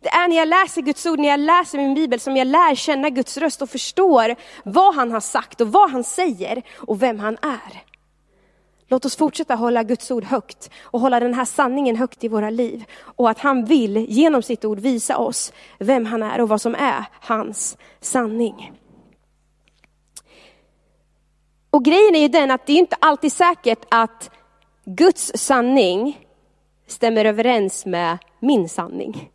Det 0.00 0.08
är 0.08 0.28
när 0.28 0.36
jag 0.36 0.48
läser 0.48 0.82
Guds 0.82 1.06
ord, 1.06 1.18
när 1.18 1.28
jag 1.28 1.40
läser 1.40 1.78
min 1.78 1.94
bibel 1.94 2.20
som 2.20 2.36
jag 2.36 2.46
lär 2.46 2.74
känna 2.74 3.10
Guds 3.10 3.36
röst 3.36 3.62
och 3.62 3.70
förstår 3.70 4.36
vad 4.64 4.94
han 4.94 5.12
har 5.12 5.20
sagt 5.20 5.60
och 5.60 5.72
vad 5.72 5.90
han 5.90 6.04
säger 6.04 6.62
och 6.76 7.02
vem 7.02 7.18
han 7.18 7.38
är. 7.42 7.82
Låt 8.88 9.04
oss 9.04 9.16
fortsätta 9.16 9.54
hålla 9.54 9.82
Guds 9.82 10.10
ord 10.10 10.24
högt 10.24 10.70
och 10.82 11.00
hålla 11.00 11.20
den 11.20 11.34
här 11.34 11.44
sanningen 11.44 11.96
högt 11.96 12.24
i 12.24 12.28
våra 12.28 12.50
liv. 12.50 12.84
Och 13.00 13.30
att 13.30 13.38
han 13.38 13.64
vill 13.64 13.96
genom 13.96 14.42
sitt 14.42 14.64
ord 14.64 14.78
visa 14.78 15.16
oss 15.16 15.52
vem 15.78 16.06
han 16.06 16.22
är 16.22 16.40
och 16.40 16.48
vad 16.48 16.60
som 16.60 16.74
är 16.74 17.04
hans 17.20 17.76
sanning. 18.00 18.72
Och 21.70 21.84
grejen 21.84 22.14
är 22.14 22.20
ju 22.20 22.28
den 22.28 22.50
att 22.50 22.66
det 22.66 22.72
är 22.72 22.78
inte 22.78 22.96
alltid 23.00 23.32
säkert 23.32 23.84
att 23.88 24.30
Guds 24.84 25.32
sanning 25.34 26.26
stämmer 26.86 27.24
överens 27.24 27.86
med 27.86 28.18
min 28.40 28.68
sanning. 28.68 29.30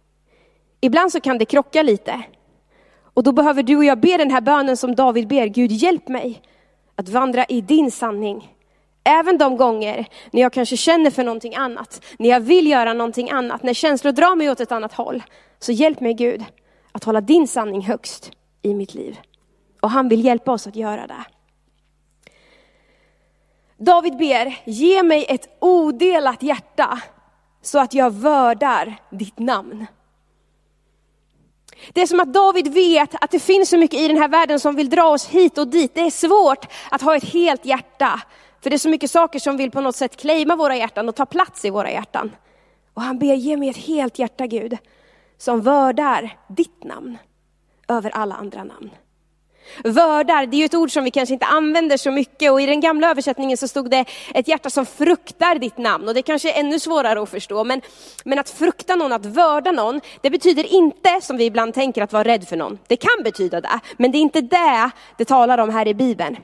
Ibland 0.81 1.12
så 1.12 1.19
kan 1.19 1.38
det 1.38 1.45
krocka 1.45 1.83
lite. 1.83 2.24
Och 3.13 3.24
då 3.24 3.31
behöver 3.31 3.64
du 3.64 3.78
och 3.78 3.85
jag 3.85 3.99
be 3.99 4.18
den 4.18 4.31
här 4.31 4.42
bönen 4.42 4.78
som 4.78 4.95
David 4.95 5.28
ber. 5.28 5.47
Gud 5.47 5.71
hjälp 5.71 6.07
mig 6.07 6.42
att 6.95 7.09
vandra 7.09 7.45
i 7.45 7.61
din 7.61 7.92
sanning. 7.92 8.52
Även 9.04 9.37
de 9.37 9.57
gånger 9.57 10.06
när 10.31 10.42
jag 10.42 10.54
kanske 10.54 10.78
känner 10.78 11.11
för 11.11 11.23
någonting 11.23 11.56
annat, 11.56 12.06
när 12.19 12.30
jag 12.30 12.40
vill 12.40 12.68
göra 12.68 12.94
någonting 12.94 13.30
annat, 13.30 13.64
när 13.64 13.73
känslor 13.73 14.11
drar 14.11 14.35
mig 14.35 14.49
åt 14.49 14.59
ett 14.59 14.71
annat 14.71 14.94
håll. 14.94 15.23
Så 15.59 15.71
hjälp 15.71 15.99
mig 15.99 16.14
Gud 16.14 16.44
att 16.92 17.04
hålla 17.04 17.21
din 17.21 17.47
sanning 17.47 17.81
högst 17.81 18.31
i 18.61 18.73
mitt 18.73 18.94
liv. 18.94 19.19
Och 19.81 19.90
han 19.90 20.09
vill 20.09 20.25
hjälpa 20.25 20.52
oss 20.52 20.68
att 20.68 20.75
göra 20.75 21.07
det. 21.07 21.25
David 23.78 24.18
ber, 24.18 24.60
ge 24.66 25.04
mig 25.04 25.26
ett 25.30 25.58
odelat 25.60 26.44
hjärta 26.44 27.02
så 27.62 27.80
att 27.80 27.94
jag 27.94 28.14
vördar 28.14 28.96
ditt 29.10 29.40
namn. 29.40 29.86
Det 31.94 32.02
är 32.02 32.08
som 32.08 32.20
att 32.20 32.34
David 32.34 32.74
vet 32.74 33.24
att 33.24 33.32
det 33.32 33.40
finns 33.40 33.70
så 33.70 33.78
mycket 33.78 34.00
i 34.00 34.08
den 34.08 34.18
här 34.18 34.28
världen 34.28 34.60
som 34.60 34.76
vill 34.76 34.90
dra 34.90 35.04
oss 35.04 35.28
hit 35.28 35.58
och 35.58 35.68
dit. 35.68 35.92
Det 35.96 36.02
är 36.02 36.10
svårt 36.10 36.66
att 36.92 37.02
ha 37.02 37.16
ett 37.16 37.24
helt 37.24 37.66
hjärta. 37.66 38.22
För 38.62 38.70
det 38.70 38.76
är 38.76 38.78
så 38.78 38.90
mycket 38.90 39.12
saker 39.12 39.40
som 39.40 39.58
vill 39.58 39.72
på 39.72 39.82
något 39.82 39.96
sätt 39.96 40.18
claima 40.18 40.56
våra 40.56 40.76
hjärtan 40.76 41.10
och 41.10 41.16
ta 41.16 41.26
plats 41.26 41.66
i 41.66 41.70
våra 41.70 41.92
hjärtan. 41.92 42.32
Och 42.94 43.02
han 43.02 43.20
ber, 43.20 43.34
ge 43.34 43.58
mig 43.58 43.70
ett 43.70 43.78
helt 43.78 44.20
hjärta 44.20 44.48
Gud, 44.48 44.78
som 45.38 45.62
vördar 45.62 46.38
ditt 46.48 46.84
namn 46.84 47.18
över 47.88 48.10
alla 48.10 48.36
andra 48.36 48.64
namn. 48.64 48.90
Vördar, 49.84 50.45
det 50.45 50.57
är 50.57 50.60
ju 50.60 50.66
ett 50.66 50.74
ord 50.74 50.92
som 50.92 51.04
vi 51.04 51.12
kanske 51.12 51.34
inte 51.34 51.45
använder 51.45 51.98
så 51.98 52.12
mycket 52.12 52.52
och 52.52 52.62
i 52.62 52.66
den 52.66 52.80
gamla 52.80 53.10
översättningen 53.10 53.57
så 53.57 53.68
stod 53.68 53.90
det 53.90 54.06
ett 54.34 54.48
hjärta 54.48 54.69
som 54.69 54.86
fruktar 54.86 55.60
ditt 55.60 55.78
namn 55.78 56.07
och 56.07 56.14
det 56.14 56.22
kanske 56.22 56.52
är 56.52 56.60
ännu 56.60 56.80
svårare 56.80 57.22
att 57.22 57.30
förstå. 57.30 57.64
Men, 57.64 57.81
men 58.24 58.40
att 58.40 58.50
frukta 58.50 58.95
någon, 58.95 59.14
att 59.14 59.26
vörda 59.26 59.72
någon, 59.72 60.02
det 60.22 60.30
betyder 60.30 60.74
inte 60.74 61.19
som 61.22 61.38
vi 61.38 61.45
ibland 61.45 61.74
tänker 61.74 62.02
att 62.02 62.14
vara 62.14 62.24
rädd 62.24 62.48
för 62.48 62.56
någon. 62.56 62.80
Det 62.88 62.95
kan 62.95 63.24
betyda 63.24 63.62
det, 63.62 63.80
men 63.98 64.12
det 64.12 64.18
är 64.18 64.22
inte 64.22 64.42
det 64.42 64.92
det 65.18 65.26
talar 65.26 65.57
om 65.57 65.69
här 65.69 65.88
i 65.88 65.94
Bibeln. 65.94 66.38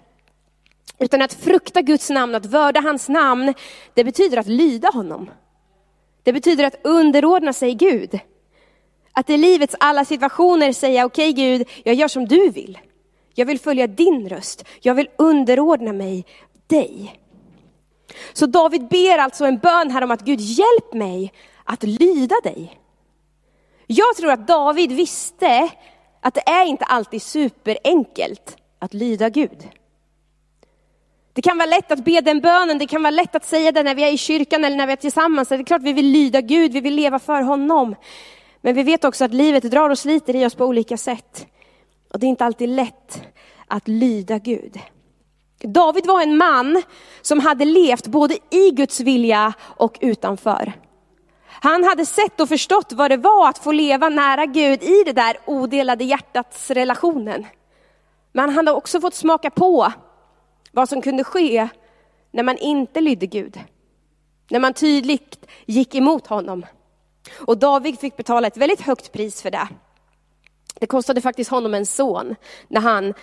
Utan 1.00 1.22
att 1.22 1.34
frukta 1.34 1.82
Guds 1.82 2.10
namn, 2.10 2.36
att 2.36 2.46
vörda 2.46 2.80
hans 2.80 3.10
namn, 3.10 3.54
det 3.94 4.04
betyder 4.04 4.38
att 4.38 4.48
lyda 4.48 4.90
honom. 4.90 5.30
Det 6.24 6.34
betyder 6.34 6.64
att 6.64 6.76
underordna 6.84 7.54
sig 7.54 7.74
Gud. 7.74 8.20
Att 9.14 9.30
i 9.30 9.38
livets 9.38 9.76
alla 9.80 10.06
situationer 10.06 10.74
säga, 10.74 11.06
okej 11.06 11.30
okay, 11.30 11.44
Gud, 11.44 11.68
jag 11.84 11.96
gör 11.96 12.08
som 12.08 12.28
du 12.28 12.50
vill. 12.50 12.78
Jag 13.34 13.46
vill 13.46 13.60
följa 13.60 13.88
din 13.88 14.30
röst. 14.30 14.66
Jag 14.82 14.96
vill 14.96 15.10
underordna 15.18 15.94
mig 15.94 16.26
dig. 16.68 17.20
Så 18.34 18.46
David 18.46 18.88
ber 18.88 19.18
alltså 19.18 19.46
en 19.46 19.58
bön 19.58 19.92
här 19.92 20.04
om 20.04 20.12
att 20.12 20.22
Gud 20.22 20.40
hjälp 20.40 20.94
mig 20.94 21.34
att 21.64 21.84
lyda 21.84 22.36
dig. 22.44 22.80
Jag 23.88 24.16
tror 24.18 24.32
att 24.32 24.48
David 24.48 24.92
visste 24.92 25.70
att 26.22 26.34
det 26.34 26.50
är 26.50 26.66
inte 26.66 26.86
alltid 26.86 27.22
superenkelt 27.22 28.58
att 28.80 28.94
lyda 28.94 29.30
Gud. 29.30 29.70
Det 31.34 31.42
kan 31.42 31.58
vara 31.58 31.70
lätt 31.70 31.92
att 31.92 32.06
be 32.06 32.22
den 32.22 32.42
bönen, 32.42 32.78
det 32.78 32.88
kan 32.88 33.04
vara 33.04 33.12
lätt 33.12 33.36
att 33.36 33.46
säga 33.46 33.72
det 33.72 33.84
när 33.84 33.96
vi 33.96 34.04
är 34.04 34.12
i 34.12 34.18
kyrkan 34.18 34.66
eller 34.66 34.78
när 34.78 34.88
vi 34.88 34.94
är 34.94 34.98
tillsammans. 34.98 35.50
Det 35.50 35.56
är 35.56 35.64
klart 35.64 35.82
vi 35.82 35.94
vill 35.94 36.06
lyda 36.06 36.42
Gud, 36.42 36.74
vi 36.74 36.82
vill 36.82 36.96
leva 36.96 37.20
för 37.20 37.42
honom. 37.42 37.96
Men 38.62 38.76
vi 38.76 38.84
vet 38.84 39.04
också 39.04 39.26
att 39.26 39.34
livet 39.34 39.64
drar 39.64 39.90
och 39.90 40.00
sliter 40.00 40.36
i 40.36 40.46
oss 40.46 40.56
på 40.56 40.66
olika 40.66 40.98
sätt. 40.98 41.48
Och 42.14 42.20
det 42.20 42.26
är 42.26 42.30
inte 42.30 42.46
alltid 42.46 42.70
lätt 42.70 43.24
att 43.68 43.88
lyda 43.88 44.38
Gud. 44.38 44.80
David 45.60 46.06
var 46.06 46.22
en 46.22 46.38
man 46.38 46.84
som 47.22 47.40
hade 47.40 47.66
levt 47.66 48.08
både 48.08 48.38
i 48.50 48.72
Guds 48.72 49.00
vilja 49.00 49.54
och 49.60 49.98
utanför. 50.02 50.74
Han 51.46 51.84
hade 51.84 52.06
sett 52.06 52.40
och 52.40 52.50
förstått 52.50 52.94
vad 52.94 53.12
det 53.12 53.18
var 53.18 53.50
att 53.50 53.58
få 53.58 53.72
leva 53.72 54.10
nära 54.10 54.46
Gud 54.46 54.84
i 54.84 55.04
det 55.06 55.14
där 55.14 55.38
odelade 55.46 56.04
hjärtats 56.04 56.72
relationen. 56.72 57.46
Men 58.32 58.46
han 58.46 58.56
hade 58.56 58.72
också 58.72 59.02
fått 59.02 59.14
smaka 59.14 59.50
på 59.50 59.94
vad 60.72 60.90
som 60.90 61.02
kunde 61.02 61.24
ske 61.24 61.68
när 62.32 62.44
man 62.44 62.58
inte 62.58 63.02
lydde 63.02 63.26
Gud. 63.26 63.60
När 64.50 64.60
man 64.60 64.74
tydligt 64.74 65.46
gick 65.66 65.96
emot 65.96 66.28
honom. 66.28 66.66
Och 67.40 67.58
David 67.58 68.00
fick 68.00 68.18
betala 68.18 68.48
ett 68.48 68.58
väldigt 68.58 68.82
högt 68.82 69.12
pris 69.12 69.42
för 69.42 69.52
det. 69.52 69.68
Det 70.80 70.88
kostade 70.88 71.22
faktiskt 71.22 71.52
honom 71.52 71.74
en 71.74 71.86
son 71.86 72.36
när 72.68 72.82
han 72.82 73.14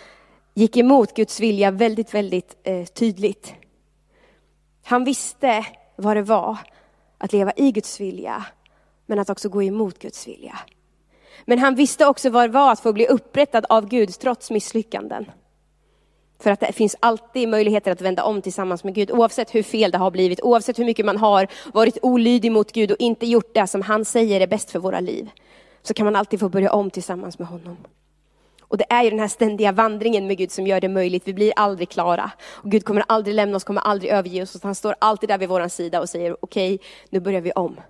gick 0.55 0.76
emot 0.76 1.14
Guds 1.14 1.40
vilja 1.40 1.71
väldigt, 1.71 2.14
väldigt 2.14 2.57
eh, 2.62 2.85
tydligt. 2.85 3.55
Han 4.85 5.05
visste 5.05 5.67
vad 5.97 6.17
det 6.17 6.23
var 6.23 6.57
att 7.19 7.33
leva 7.33 7.52
i 7.57 7.73
Guds 7.73 8.00
vilja, 8.00 8.45
men 9.07 9.19
att 9.19 9.31
också 9.31 9.49
gå 9.49 9.62
emot 9.62 9.99
Guds 9.99 10.28
vilja. 10.28 10.59
Men 11.45 11.59
han 11.59 11.75
visste 11.75 12.07
också 12.07 12.31
vad 12.31 12.49
det 12.49 12.52
var 12.52 12.73
att 12.73 12.81
få 12.81 12.93
bli 12.93 13.07
upprättad 13.07 13.67
av 13.69 13.88
Gud 13.88 14.09
trots 14.09 14.50
misslyckanden. 14.50 15.31
För 16.40 16.50
att 16.50 16.61
det 16.61 16.73
finns 16.73 16.97
alltid 17.00 17.49
möjligheter 17.49 17.93
att 17.93 18.00
vända 18.00 18.25
om 18.25 18.43
tillsammans 18.43 18.85
med 18.85 18.95
Gud, 18.95 19.11
oavsett 19.11 19.55
hur 19.55 19.62
fel 19.62 19.90
det 19.90 19.99
har 19.99 20.11
blivit, 20.11 20.40
oavsett 20.40 20.78
hur 20.78 20.85
mycket 20.85 21.07
man 21.07 21.17
har 21.17 21.49
varit 21.75 21.99
olydig 22.02 22.52
mot 22.52 22.73
Gud 22.73 22.90
och 22.90 23.00
inte 23.00 23.26
gjort 23.26 23.55
det 23.55 23.67
som 23.67 23.83
han 23.83 24.05
säger 24.05 24.40
är 24.40 24.47
bäst 24.47 24.71
för 24.71 24.78
våra 24.78 25.00
liv. 25.00 25.31
Så 25.88 25.95
kan 25.95 26.04
man 26.04 26.16
alltid 26.16 26.40
få 26.40 26.49
börja 26.49 26.73
om 26.73 26.90
tillsammans 26.90 27.38
med 27.38 27.49
honom. 27.49 27.76
Och 28.62 28.76
det 28.78 28.85
är 28.88 29.02
ju 29.02 29.11
den 29.11 29.18
här 29.18 29.28
ständiga 29.28 29.73
vandringen 29.73 30.26
med 30.26 30.38
Gud 30.38 30.50
som 30.50 30.66
gör 30.66 30.80
det 30.80 30.88
möjligt. 30.88 31.23
Vi 31.28 31.35
blir 31.35 31.52
aldrig 31.57 31.88
klara. 31.88 32.30
Och 32.47 32.71
Gud 32.71 32.85
kommer 32.85 33.04
aldrig 33.09 33.35
lämna 33.35 33.57
oss, 33.57 33.64
kommer 33.64 33.80
aldrig 33.80 34.12
överge 34.12 34.42
oss. 34.42 34.62
Han 34.62 34.75
står 34.75 34.95
alltid 34.99 35.28
där 35.28 35.38
vid 35.38 35.49
vår 35.49 35.68
sida 35.68 36.00
och 36.00 36.09
säger 36.09 36.37
okej, 36.40 36.75
okay, 36.75 36.87
nu 37.11 37.21
börjar 37.21 37.40
vi 37.40 37.52
om. 37.52 37.80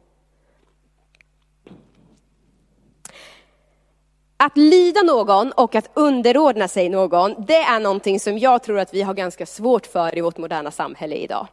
Att 4.36 4.56
lyda 4.56 5.02
någon 5.02 5.52
och 5.52 5.74
att 5.74 5.90
underordna 5.94 6.68
sig 6.68 6.88
någon, 6.88 7.34
det 7.46 7.62
är 7.62 7.80
någonting 7.80 8.20
som 8.20 8.38
jag 8.38 8.62
tror 8.62 8.78
att 8.78 8.94
vi 8.94 9.02
har 9.02 9.14
ganska 9.14 9.46
svårt 9.46 9.86
för 9.86 10.18
i 10.18 10.20
vårt 10.20 10.38
moderna 10.38 10.70
samhälle 10.70 11.16
idag. 11.16 11.46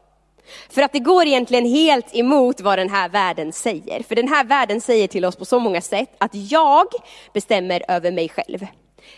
För 0.70 0.82
att 0.82 0.94
det 0.94 1.00
går 1.00 1.26
egentligen 1.26 1.66
helt 1.66 2.16
emot 2.16 2.62
vad 2.62 2.80
den 2.80 2.90
här 2.90 3.10
världen 3.10 3.54
säger. 3.54 4.04
För 4.04 4.16
den 4.16 4.28
här 4.28 4.44
världen 4.44 4.82
säger 4.82 5.08
till 5.08 5.26
oss 5.26 5.36
på 5.36 5.46
så 5.46 5.60
många 5.60 5.82
sätt 5.82 6.10
att 6.18 6.36
jag 6.36 6.86
bestämmer 7.34 7.84
över 7.88 8.12
mig 8.12 8.30
själv. 8.30 8.68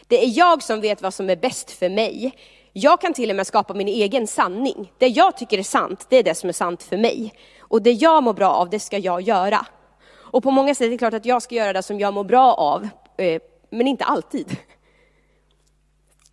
Det 0.08 0.24
är 0.24 0.38
jag 0.38 0.64
som 0.64 0.82
vet 0.82 1.02
vad 1.02 1.14
som 1.14 1.30
är 1.30 1.36
bäst 1.36 1.72
för 1.72 1.90
mig. 1.90 2.32
Jag 2.74 3.02
kan 3.02 3.14
till 3.14 3.30
och 3.30 3.36
med 3.36 3.48
skapa 3.48 3.74
min 3.74 3.88
egen 3.88 4.28
sanning. 4.28 4.92
Det 4.98 5.08
jag 5.08 5.38
tycker 5.38 5.58
är 5.58 5.64
sant, 5.64 6.06
det 6.10 6.18
är 6.18 6.24
det 6.24 6.36
som 6.36 6.50
är 6.50 6.54
sant 6.54 6.84
för 6.84 6.98
mig. 6.98 7.34
Och 7.60 7.82
det 7.82 7.92
jag 7.92 8.24
mår 8.24 8.34
bra 8.34 8.50
av, 8.50 8.70
det 8.70 8.80
ska 8.80 8.98
jag 8.98 9.22
göra. 9.22 9.66
Och 10.14 10.44
på 10.44 10.52
många 10.52 10.76
sätt 10.76 10.86
är 10.86 10.90
det 10.90 10.98
klart 10.98 11.14
att 11.14 11.26
jag 11.26 11.42
ska 11.42 11.56
göra 11.56 11.74
det 11.74 11.84
som 11.84 12.00
jag 12.00 12.14
mår 12.14 12.24
bra 12.24 12.54
av, 12.54 12.90
eh, 13.18 13.42
men 13.70 13.88
inte 13.88 14.06
alltid. 14.06 14.58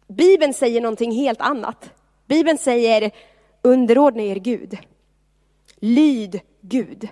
Bibeln 0.08 0.54
säger 0.54 0.80
någonting 0.80 1.12
helt 1.12 1.40
annat. 1.40 1.90
Bibeln 2.26 2.58
säger 2.58 3.10
underordna 3.64 4.22
er 4.22 4.36
Gud. 4.36 4.78
Lyd 5.80 6.40
Gud. 6.60 7.08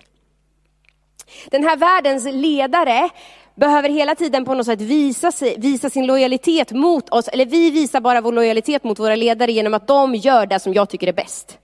Den 1.51 1.65
här 1.65 1.77
världens 1.77 2.25
ledare 2.25 3.11
behöver 3.55 3.89
hela 3.89 4.15
tiden 4.15 4.45
på 4.45 4.55
något 4.55 4.67
sätt 4.67 4.81
visa, 4.81 5.33
sig, 5.33 5.59
visa 5.59 5.91
sin 5.91 6.07
lojalitet 6.07 6.73
mot 6.73 7.09
oss, 7.09 7.29
eller 7.29 7.47
vi 7.47 7.71
visar 7.71 8.01
bara 8.01 8.21
vår 8.21 8.33
lojalitet 8.33 8.85
mot 8.85 8.99
våra 8.99 9.17
ledare 9.17 9.53
genom 9.53 9.75
att 9.75 9.87
de 9.87 10.15
gör 10.15 10.47
det 10.47 10.61
som 10.61 10.75
jag 10.75 10.89
tycker 10.89 11.07
är 11.07 11.13
bäst. 11.13 11.59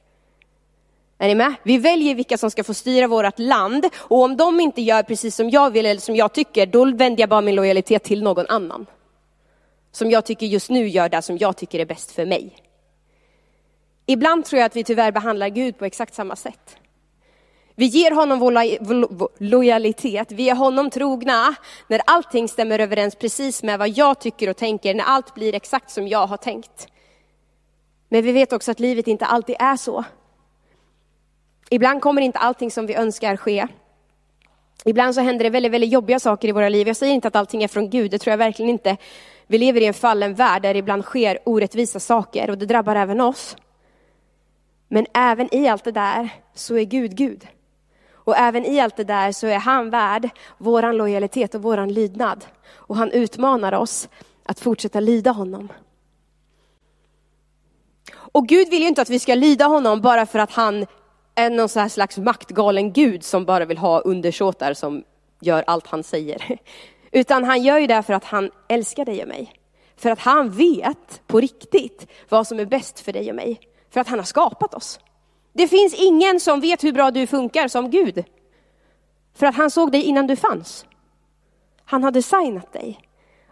Är 1.19 1.29
ni 1.29 1.35
med? 1.35 1.55
Vi 1.63 1.79
väljer 1.79 2.15
vilka 2.15 2.39
som 2.39 2.51
ska 2.51 2.65
få 2.65 2.75
styra 2.75 3.07
vårt 3.07 3.39
land 3.39 3.87
och 3.97 4.23
om 4.23 4.37
de 4.37 4.61
inte 4.61 4.83
gör 4.83 5.03
precis 5.03 5.37
som 5.37 5.51
jag 5.51 5.71
vill 5.71 5.87
eller 5.87 6.01
som 6.01 6.17
jag 6.17 6.33
tycker, 6.33 6.67
då 6.67 6.85
vänder 6.85 7.21
jag 7.21 7.29
bara 7.29 7.41
min 7.41 7.55
lojalitet 7.55 8.03
till 8.03 8.23
någon 8.23 8.47
annan. 8.47 8.87
Som 9.93 10.11
jag 10.11 10.25
tycker 10.25 10.47
just 10.47 10.71
nu 10.71 10.89
gör 10.89 11.09
det 11.09 11.23
som 11.23 11.39
jag 11.39 11.57
tycker 11.57 11.79
är 11.79 11.87
bäst 11.87 12.13
för 12.13 12.27
mig. 12.27 12.68
Ibland 14.11 14.45
tror 14.45 14.59
jag 14.59 14.67
att 14.67 14.77
vi 14.77 14.85
tyvärr 14.85 15.13
behandlar 15.13 15.49
Gud 15.49 15.79
på 15.79 15.85
exakt 15.85 16.15
samma 16.15 16.37
sätt. 16.37 16.77
Vi 17.75 17.87
ger 17.87 18.11
honom 18.11 18.39
vår, 18.39 18.95
lo 18.95 19.29
lojalitet, 19.39 20.33
vi 20.33 20.49
är 20.49 20.55
honom 20.55 20.91
trogna 20.91 21.55
när 21.89 22.01
allting 22.07 22.49
stämmer 22.49 22.79
överens 22.79 23.15
precis 23.15 23.63
med 23.63 23.79
vad 23.79 23.89
jag 23.89 24.21
tycker 24.21 24.51
och 24.51 24.57
tänker, 24.57 24.95
när 24.95 25.05
allt 25.05 25.35
blir 25.35 25.55
exakt 25.55 25.91
som 25.91 26.09
jag 26.09 26.27
har 26.27 26.37
tänkt. 26.37 26.89
Men 28.09 28.23
vi 28.23 28.33
vet 28.33 28.53
också 28.53 28.71
att 28.71 28.81
livet 28.81 29.07
inte 29.07 29.27
alltid 29.27 29.57
är 29.59 29.77
så. 29.77 30.05
Ibland 31.71 32.03
kommer 32.03 32.23
inte 32.23 32.39
allting 32.39 32.71
som 32.71 32.87
vi 32.87 32.95
önskar 32.95 33.37
ske. 33.37 33.67
Ibland 34.85 35.15
så 35.15 35.21
händer 35.21 35.45
det 35.45 35.51
väldigt, 35.51 35.73
väldigt 35.73 35.93
jobbiga 35.93 36.21
saker 36.21 36.49
i 36.49 36.53
våra 36.53 36.69
liv. 36.69 36.87
Jag 36.87 36.97
säger 36.97 37.15
inte 37.15 37.29
att 37.29 37.37
allting 37.37 37.63
är 37.63 37.69
från 37.69 37.91
Gud, 37.91 38.11
det 38.11 38.19
tror 38.19 38.33
jag 38.33 38.39
verkligen 38.39 38.71
inte. 38.71 38.97
Vi 39.47 39.59
lever 39.59 39.81
i 39.81 39.87
en 39.87 39.95
fallen 39.95 40.35
värld 40.35 40.63
där 40.63 40.75
det 40.75 40.79
ibland 40.79 41.05
sker 41.05 41.39
orättvisa 41.45 42.01
saker 42.01 42.51
och 42.51 42.59
det 42.59 42.67
drabbar 42.67 42.97
även 42.97 43.21
oss. 43.21 43.57
Men 44.89 45.07
även 45.15 45.55
i 45.55 45.69
allt 45.69 45.85
det 45.85 45.93
där 45.93 46.29
så 46.55 46.77
är 46.79 46.85
Gud 46.85 47.17
Gud. 47.17 47.47
Och 48.13 48.37
även 48.37 48.65
i 48.65 48.81
allt 48.81 48.97
det 48.97 49.05
där 49.05 49.33
så 49.33 49.47
är 49.47 49.59
han 49.59 49.91
värd 49.91 50.31
våran 50.59 50.97
lojalitet 50.97 51.55
och 51.55 51.63
våran 51.63 51.93
lydnad. 51.93 52.45
Och 52.71 52.97
han 52.97 53.11
utmanar 53.11 53.73
oss 53.73 54.09
att 54.43 54.61
fortsätta 54.61 55.01
lyda 55.01 55.31
honom. 55.31 55.69
Och 58.15 58.47
Gud 58.47 58.69
vill 58.69 58.83
ju 58.83 58.89
inte 58.89 59.03
att 59.03 59.11
vi 59.11 59.19
ska 59.19 59.35
lyda 59.35 59.65
honom 59.65 60.01
bara 60.01 60.27
för 60.27 60.39
att 60.39 60.53
han 60.53 60.87
är 61.35 61.51
någon 61.51 61.69
så 61.69 61.81
här 61.81 61.89
slags 61.89 62.19
maktgalen 62.19 62.93
Gud 62.93 63.25
som 63.25 63.45
bara 63.45 63.65
vill 63.65 63.79
ha 63.79 64.01
undersåtar 64.01 64.75
som 64.75 65.05
gör 65.41 65.65
allt 65.67 65.87
han 65.87 66.03
säger. 66.03 66.59
Utan 67.13 67.45
han 67.45 67.63
gör 67.63 67.79
ju 67.79 67.87
det 67.87 68.03
för 68.03 68.13
att 68.13 68.25
han 68.25 68.51
älskar 68.69 69.05
dig 69.05 69.23
och 69.23 69.29
mig. 69.29 69.53
För 69.97 70.11
att 70.11 70.19
han 70.19 70.51
vet 70.51 71.23
på 71.27 71.41
riktigt 71.41 72.07
vad 72.29 72.47
som 72.47 72.61
är 72.61 72.67
bäst 72.67 73.01
för 73.01 73.13
dig 73.13 73.31
och 73.31 73.37
mig. 73.37 73.61
För 73.91 74.01
att 74.01 74.09
han 74.09 74.19
har 74.19 74.27
skapat 74.27 74.75
oss. 74.75 75.01
Det 75.53 75.69
finns 75.69 75.95
ingen 75.95 76.41
som 76.41 76.61
vet 76.61 76.85
hur 76.85 76.93
bra 76.93 77.11
du 77.11 77.27
funkar 77.27 77.69
som 77.69 77.91
Gud. 77.91 78.25
För 79.35 79.47
att 79.47 79.57
han 79.57 79.71
såg 79.71 79.93
dig 79.93 80.03
innan 80.03 80.27
du 80.27 80.37
fanns. 80.37 80.87
Han 81.85 82.05
har 82.05 82.11
designat 82.11 82.73
dig. 82.73 83.01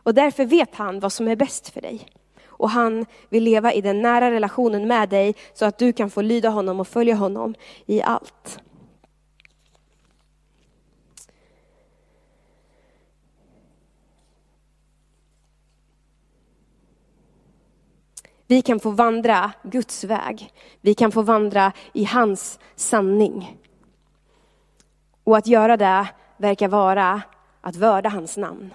Och 0.02 0.14
därför 0.14 0.44
vet 0.44 0.74
han 0.74 1.00
vad 1.00 1.12
som 1.12 1.28
är 1.28 1.36
bäst 1.36 1.68
för 1.68 1.80
dig. 1.80 2.08
Och 2.46 2.70
han 2.70 3.06
vill 3.28 3.42
leva 3.42 3.72
i 3.72 3.80
den 3.80 4.02
nära 4.02 4.30
relationen 4.30 4.88
med 4.88 5.08
dig 5.08 5.34
så 5.54 5.64
att 5.64 5.78
du 5.78 5.92
kan 5.92 6.10
få 6.10 6.22
lyda 6.22 6.48
honom 6.48 6.80
och 6.80 6.88
följa 6.88 7.14
honom 7.14 7.54
i 7.86 8.02
allt. 8.02 8.60
Vi 18.46 18.62
kan 18.62 18.80
få 18.80 18.90
vandra 18.90 19.52
Guds 19.62 20.04
väg. 20.04 20.52
Vi 20.80 20.94
kan 20.94 21.12
få 21.12 21.22
vandra 21.22 21.72
i 21.92 22.04
hans 22.04 22.58
sanning. 22.74 23.58
Och 25.24 25.36
att 25.36 25.46
göra 25.46 25.76
det 25.76 26.08
verkar 26.36 26.68
vara 26.68 27.22
att 27.60 27.76
vörda 27.76 28.08
hans 28.08 28.36
namn. 28.36 28.74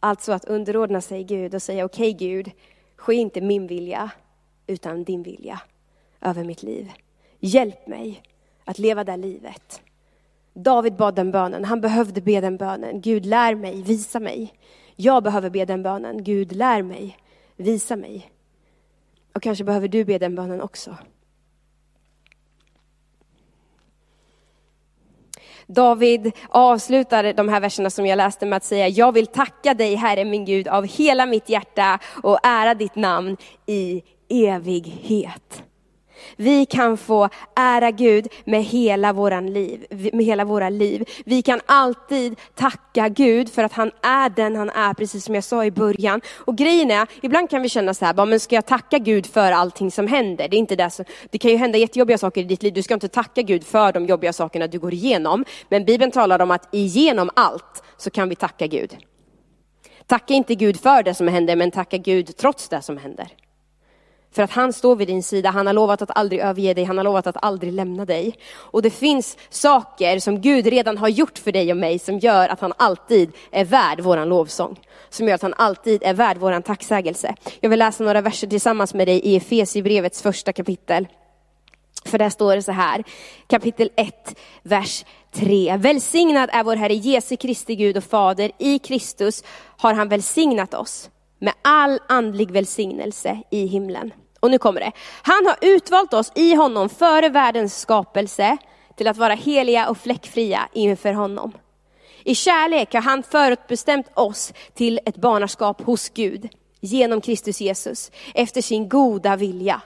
Alltså 0.00 0.32
att 0.32 0.44
underordna 0.44 1.00
sig 1.00 1.24
Gud 1.24 1.54
och 1.54 1.62
säga 1.62 1.84
okej 1.84 2.14
okay, 2.14 2.28
Gud, 2.28 2.50
ske 2.96 3.14
inte 3.14 3.40
min 3.40 3.66
vilja 3.66 4.10
utan 4.66 5.04
din 5.04 5.22
vilja 5.22 5.60
över 6.20 6.44
mitt 6.44 6.62
liv. 6.62 6.92
Hjälp 7.40 7.86
mig 7.86 8.22
att 8.64 8.78
leva 8.78 9.04
det 9.04 9.16
livet. 9.16 9.82
David 10.52 10.96
bad 10.96 11.14
den 11.14 11.30
bönen, 11.30 11.64
han 11.64 11.80
behövde 11.80 12.20
be 12.20 12.40
den 12.40 12.56
bönen. 12.56 13.00
Gud 13.00 13.26
lär 13.26 13.54
mig, 13.54 13.82
visa 13.82 14.20
mig. 14.20 14.54
Jag 14.96 15.22
behöver 15.22 15.50
be 15.50 15.64
den 15.64 15.82
bönen. 15.82 16.24
Gud 16.24 16.52
lär 16.52 16.82
mig, 16.82 17.16
visa 17.56 17.96
mig. 17.96 18.30
Och 19.38 19.42
kanske 19.42 19.64
behöver 19.64 19.88
du 19.88 20.04
be 20.04 20.18
den 20.18 20.34
bönen 20.34 20.60
också. 20.60 20.96
David 25.66 26.32
avslutar 26.48 27.32
de 27.32 27.48
här 27.48 27.60
verserna 27.60 27.90
som 27.90 28.06
jag 28.06 28.16
läste 28.16 28.46
med 28.46 28.56
att 28.56 28.64
säga, 28.64 28.88
jag 28.88 29.12
vill 29.12 29.26
tacka 29.26 29.74
dig 29.74 29.94
Herre 29.94 30.24
min 30.24 30.44
Gud 30.44 30.68
av 30.68 30.86
hela 30.86 31.26
mitt 31.26 31.48
hjärta 31.48 31.98
och 32.22 32.38
ära 32.42 32.74
ditt 32.74 32.94
namn 32.94 33.36
i 33.66 34.02
evighet. 34.28 35.62
Vi 36.36 36.66
kan 36.66 36.96
få 36.96 37.28
ära 37.56 37.90
Gud 37.90 38.26
med 38.44 38.64
hela, 38.64 39.12
våran 39.12 39.52
liv, 39.52 39.86
med 40.12 40.24
hela 40.24 40.44
våra 40.44 40.68
liv. 40.68 41.08
Vi 41.24 41.42
kan 41.42 41.60
alltid 41.66 42.36
tacka 42.54 43.08
Gud 43.08 43.48
för 43.52 43.64
att 43.64 43.72
han 43.72 43.90
är 44.02 44.28
den 44.28 44.56
han 44.56 44.70
är, 44.70 44.94
precis 44.94 45.24
som 45.24 45.34
jag 45.34 45.44
sa 45.44 45.64
i 45.64 45.70
början. 45.70 46.20
Och 46.36 46.56
grejen 46.56 46.90
är, 46.90 47.08
ibland 47.22 47.50
kan 47.50 47.62
vi 47.62 47.68
känna 47.68 47.94
så 47.94 48.04
här, 48.04 48.26
men 48.26 48.40
ska 48.40 48.54
jag 48.54 48.66
tacka 48.66 48.98
Gud 48.98 49.26
för 49.26 49.52
allting 49.52 49.90
som 49.90 50.06
händer? 50.06 50.48
Det, 50.48 50.56
är 50.56 50.58
inte 50.58 50.76
det, 50.76 50.90
som, 50.90 51.04
det 51.30 51.38
kan 51.38 51.50
ju 51.50 51.56
hända 51.56 51.78
jättejobbiga 51.78 52.18
saker 52.18 52.40
i 52.40 52.44
ditt 52.44 52.62
liv, 52.62 52.72
du 52.72 52.82
ska 52.82 52.94
inte 52.94 53.08
tacka 53.08 53.42
Gud 53.42 53.64
för 53.64 53.92
de 53.92 54.06
jobbiga 54.06 54.32
sakerna 54.32 54.66
du 54.66 54.78
går 54.78 54.94
igenom. 54.94 55.44
Men 55.68 55.84
Bibeln 55.84 56.10
talar 56.10 56.42
om 56.42 56.50
att 56.50 56.74
igenom 56.74 57.30
allt 57.36 57.82
så 57.96 58.10
kan 58.10 58.28
vi 58.28 58.34
tacka 58.34 58.66
Gud. 58.66 58.96
Tacka 60.06 60.34
inte 60.34 60.54
Gud 60.54 60.80
för 60.80 61.02
det 61.02 61.14
som 61.14 61.28
händer, 61.28 61.56
men 61.56 61.70
tacka 61.70 61.96
Gud 61.96 62.36
trots 62.36 62.68
det 62.68 62.82
som 62.82 62.96
händer. 62.96 63.28
För 64.32 64.42
att 64.42 64.50
han 64.50 64.72
står 64.72 64.96
vid 64.96 65.08
din 65.08 65.22
sida, 65.22 65.50
han 65.50 65.66
har 65.66 65.74
lovat 65.74 66.02
att 66.02 66.16
aldrig 66.16 66.40
överge 66.40 66.74
dig, 66.74 66.84
han 66.84 66.96
har 66.96 67.04
lovat 67.04 67.26
att 67.26 67.44
aldrig 67.44 67.72
lämna 67.72 68.04
dig. 68.04 68.34
Och 68.52 68.82
det 68.82 68.90
finns 68.90 69.36
saker 69.50 70.18
som 70.18 70.40
Gud 70.40 70.66
redan 70.66 70.98
har 70.98 71.08
gjort 71.08 71.38
för 71.38 71.52
dig 71.52 71.70
och 71.70 71.76
mig 71.76 71.98
som 71.98 72.18
gör 72.18 72.48
att 72.48 72.60
han 72.60 72.72
alltid 72.76 73.32
är 73.50 73.64
värd 73.64 74.00
våran 74.00 74.28
lovsång. 74.28 74.80
Som 75.10 75.28
gör 75.28 75.34
att 75.34 75.42
han 75.42 75.54
alltid 75.56 76.02
är 76.02 76.14
värd 76.14 76.36
våran 76.36 76.62
tacksägelse. 76.62 77.34
Jag 77.60 77.70
vill 77.70 77.78
läsa 77.78 78.04
några 78.04 78.20
verser 78.20 78.46
tillsammans 78.46 78.94
med 78.94 79.08
dig 79.08 79.20
i 79.20 79.36
Efesierbrevets 79.36 80.22
första 80.22 80.52
kapitel. 80.52 81.08
För 82.04 82.18
där 82.18 82.30
står 82.30 82.56
det 82.56 82.62
så 82.62 82.72
här, 82.72 83.04
kapitel 83.46 83.90
1, 83.96 84.38
vers 84.62 85.04
3. 85.32 85.76
Välsignad 85.76 86.50
är 86.52 86.64
vår 86.64 86.76
Herre 86.76 86.94
Jesu 86.94 87.36
Kristi 87.36 87.76
Gud 87.76 87.96
och 87.96 88.04
Fader. 88.04 88.52
I 88.58 88.78
Kristus 88.78 89.44
har 89.76 89.94
han 89.94 90.08
välsignat 90.08 90.74
oss 90.74 91.10
med 91.38 91.52
all 91.62 92.00
andlig 92.08 92.50
välsignelse 92.50 93.42
i 93.50 93.66
himlen. 93.66 94.12
Och 94.40 94.50
nu 94.50 94.58
kommer 94.58 94.80
det. 94.80 94.92
Han 95.22 95.46
har 95.46 95.56
utvalt 95.60 96.14
oss 96.14 96.32
i 96.34 96.54
honom 96.54 96.88
före 96.88 97.28
världens 97.28 97.80
skapelse 97.80 98.56
till 98.96 99.08
att 99.08 99.16
vara 99.16 99.34
heliga 99.34 99.88
och 99.88 99.98
fläckfria 99.98 100.68
inför 100.72 101.12
honom. 101.12 101.52
I 102.24 102.34
kärlek 102.34 102.94
har 102.94 103.00
han 103.00 103.22
förutbestämt 103.22 104.06
oss 104.14 104.52
till 104.74 105.00
ett 105.06 105.16
barnaskap 105.16 105.82
hos 105.82 106.08
Gud 106.08 106.48
genom 106.80 107.20
Kristus 107.20 107.60
Jesus 107.60 108.10
efter 108.34 108.62
sin 108.62 108.88
goda 108.88 109.36
vilja. 109.36 109.82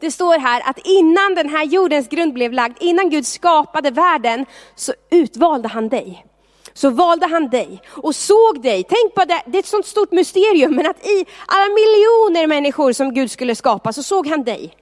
Det 0.00 0.10
står 0.10 0.38
här 0.38 0.62
att 0.70 0.78
innan 0.84 1.34
den 1.34 1.48
här 1.48 1.64
jordens 1.64 2.08
grund 2.08 2.32
blev 2.32 2.52
lagd, 2.52 2.76
innan 2.80 3.10
Gud 3.10 3.26
skapade 3.26 3.90
världen, 3.90 4.46
så 4.74 4.92
utvalde 5.10 5.68
han 5.68 5.88
dig 5.88 6.26
så 6.74 6.90
valde 6.90 7.26
han 7.26 7.48
dig 7.48 7.82
och 7.88 8.14
såg 8.14 8.62
dig. 8.62 8.84
Tänk 8.88 9.14
på 9.14 9.24
det, 9.24 9.42
det 9.46 9.58
är 9.58 9.62
ett 9.62 9.66
sånt 9.66 9.86
stort 9.86 10.12
mysterium, 10.12 10.74
men 10.74 10.86
att 10.86 11.06
i 11.06 11.26
alla 11.46 11.74
miljoner 11.74 12.46
människor 12.46 12.92
som 12.92 13.14
Gud 13.14 13.30
skulle 13.30 13.54
skapa 13.54 13.92
så 13.92 14.02
såg 14.02 14.26
han 14.26 14.44
dig. 14.44 14.74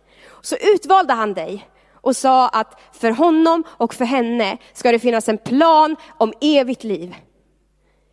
Så 0.42 0.56
utvalde 0.56 1.12
han 1.12 1.35
dig 1.35 1.68
och 2.00 2.16
sa 2.16 2.49
att 2.49 2.80
för 2.92 3.11
honom 3.11 3.64
och 3.68 3.94
för 3.94 4.04
henne 4.04 4.59
ska 4.73 4.92
det 4.92 4.99
finnas 4.99 5.28
en 5.28 5.38
plan 5.38 5.97
om 6.18 6.32
evigt 6.40 6.85
liv. 6.85 7.14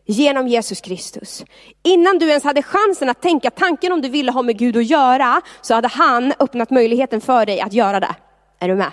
Genom 0.10 0.48
Jesus 0.48 0.82
Kristus. 0.82 1.44
Innan 1.84 2.20
du 2.20 2.30
ens 2.30 2.44
hade 2.44 2.64
chansen 2.64 3.10
att 3.10 3.22
tänka 3.22 3.52
tanken 3.52 3.92
om 3.92 4.02
du 4.02 4.10
ville 4.10 4.32
ha 4.32 4.42
med 4.42 4.58
Gud 4.58 4.78
att 4.78 4.86
göra, 4.86 5.42
så 5.62 5.74
hade 5.74 5.88
han 5.88 6.34
öppnat 6.40 6.70
möjligheten 6.70 7.22
för 7.22 7.46
dig 7.46 7.62
att 7.62 7.74
göra 7.74 8.00
det. 8.00 8.16
Är 8.60 8.68
du 8.68 8.76
med? 8.76 8.92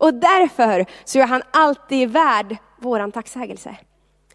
Och 0.00 0.14
därför 0.14 0.86
så 1.04 1.18
är 1.18 1.26
han 1.26 1.42
alltid 1.50 2.10
värd 2.10 2.56
våran 2.80 3.12
tacksägelse. 3.12 3.76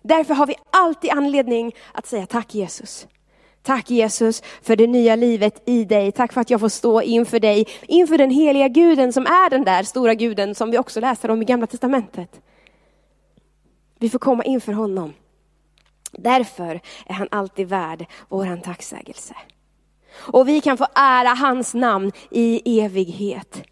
Därför 0.07 0.33
har 0.33 0.47
vi 0.47 0.55
alltid 0.69 1.11
anledning 1.11 1.75
att 1.91 2.05
säga 2.05 2.25
tack 2.25 2.55
Jesus. 2.55 3.07
Tack 3.63 3.89
Jesus 3.89 4.43
för 4.61 4.75
det 4.75 4.87
nya 4.87 5.15
livet 5.15 5.63
i 5.65 5.85
dig. 5.85 6.11
Tack 6.11 6.33
för 6.33 6.41
att 6.41 6.49
jag 6.49 6.59
får 6.59 6.69
stå 6.69 7.01
inför 7.01 7.39
dig, 7.39 7.67
inför 7.87 8.17
den 8.17 8.29
heliga 8.29 8.67
guden 8.67 9.13
som 9.13 9.25
är 9.25 9.49
den 9.49 9.63
där 9.63 9.83
stora 9.83 10.13
guden 10.13 10.55
som 10.55 10.71
vi 10.71 10.77
också 10.77 10.99
läser 10.99 11.31
om 11.31 11.41
i 11.41 11.45
gamla 11.45 11.67
testamentet. 11.67 12.41
Vi 13.99 14.09
får 14.09 14.19
komma 14.19 14.43
inför 14.43 14.73
honom. 14.73 15.13
Därför 16.11 16.81
är 17.05 17.13
han 17.13 17.27
alltid 17.31 17.67
värd 17.67 18.05
våran 18.29 18.61
tacksägelse. 18.61 19.35
Och 20.15 20.47
vi 20.47 20.61
kan 20.61 20.77
få 20.77 20.87
ära 20.95 21.29
hans 21.29 21.73
namn 21.73 22.11
i 22.31 22.79
evighet. 22.79 23.63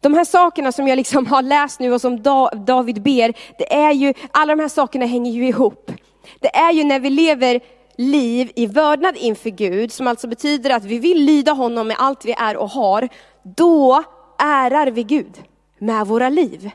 De 0.00 0.14
här 0.14 0.24
sakerna 0.24 0.72
som 0.72 0.88
jag 0.88 0.96
liksom 0.96 1.26
har 1.26 1.42
läst 1.42 1.80
nu 1.80 1.92
och 1.92 2.00
som 2.00 2.22
David 2.66 3.02
ber, 3.02 3.56
det 3.58 3.74
är 3.74 3.92
ju, 3.92 4.14
alla 4.30 4.56
de 4.56 4.60
här 4.62 4.68
sakerna 4.68 5.06
hänger 5.06 5.32
ju 5.32 5.48
ihop. 5.48 5.92
Det 6.40 6.56
är 6.56 6.72
ju 6.72 6.84
när 6.84 7.00
vi 7.00 7.10
lever 7.10 7.60
liv 7.96 8.52
i 8.54 8.66
vördnad 8.66 9.16
inför 9.16 9.50
Gud, 9.50 9.92
som 9.92 10.06
alltså 10.06 10.28
betyder 10.28 10.70
att 10.70 10.84
vi 10.84 10.98
vill 10.98 11.24
lyda 11.24 11.52
honom 11.52 11.88
med 11.88 11.96
allt 12.00 12.24
vi 12.24 12.32
är 12.32 12.56
och 12.56 12.70
har, 12.70 13.08
då 13.42 14.02
ärar 14.38 14.86
vi 14.86 15.02
Gud 15.02 15.38
med 15.78 16.06
våra 16.06 16.28
liv. 16.28 16.70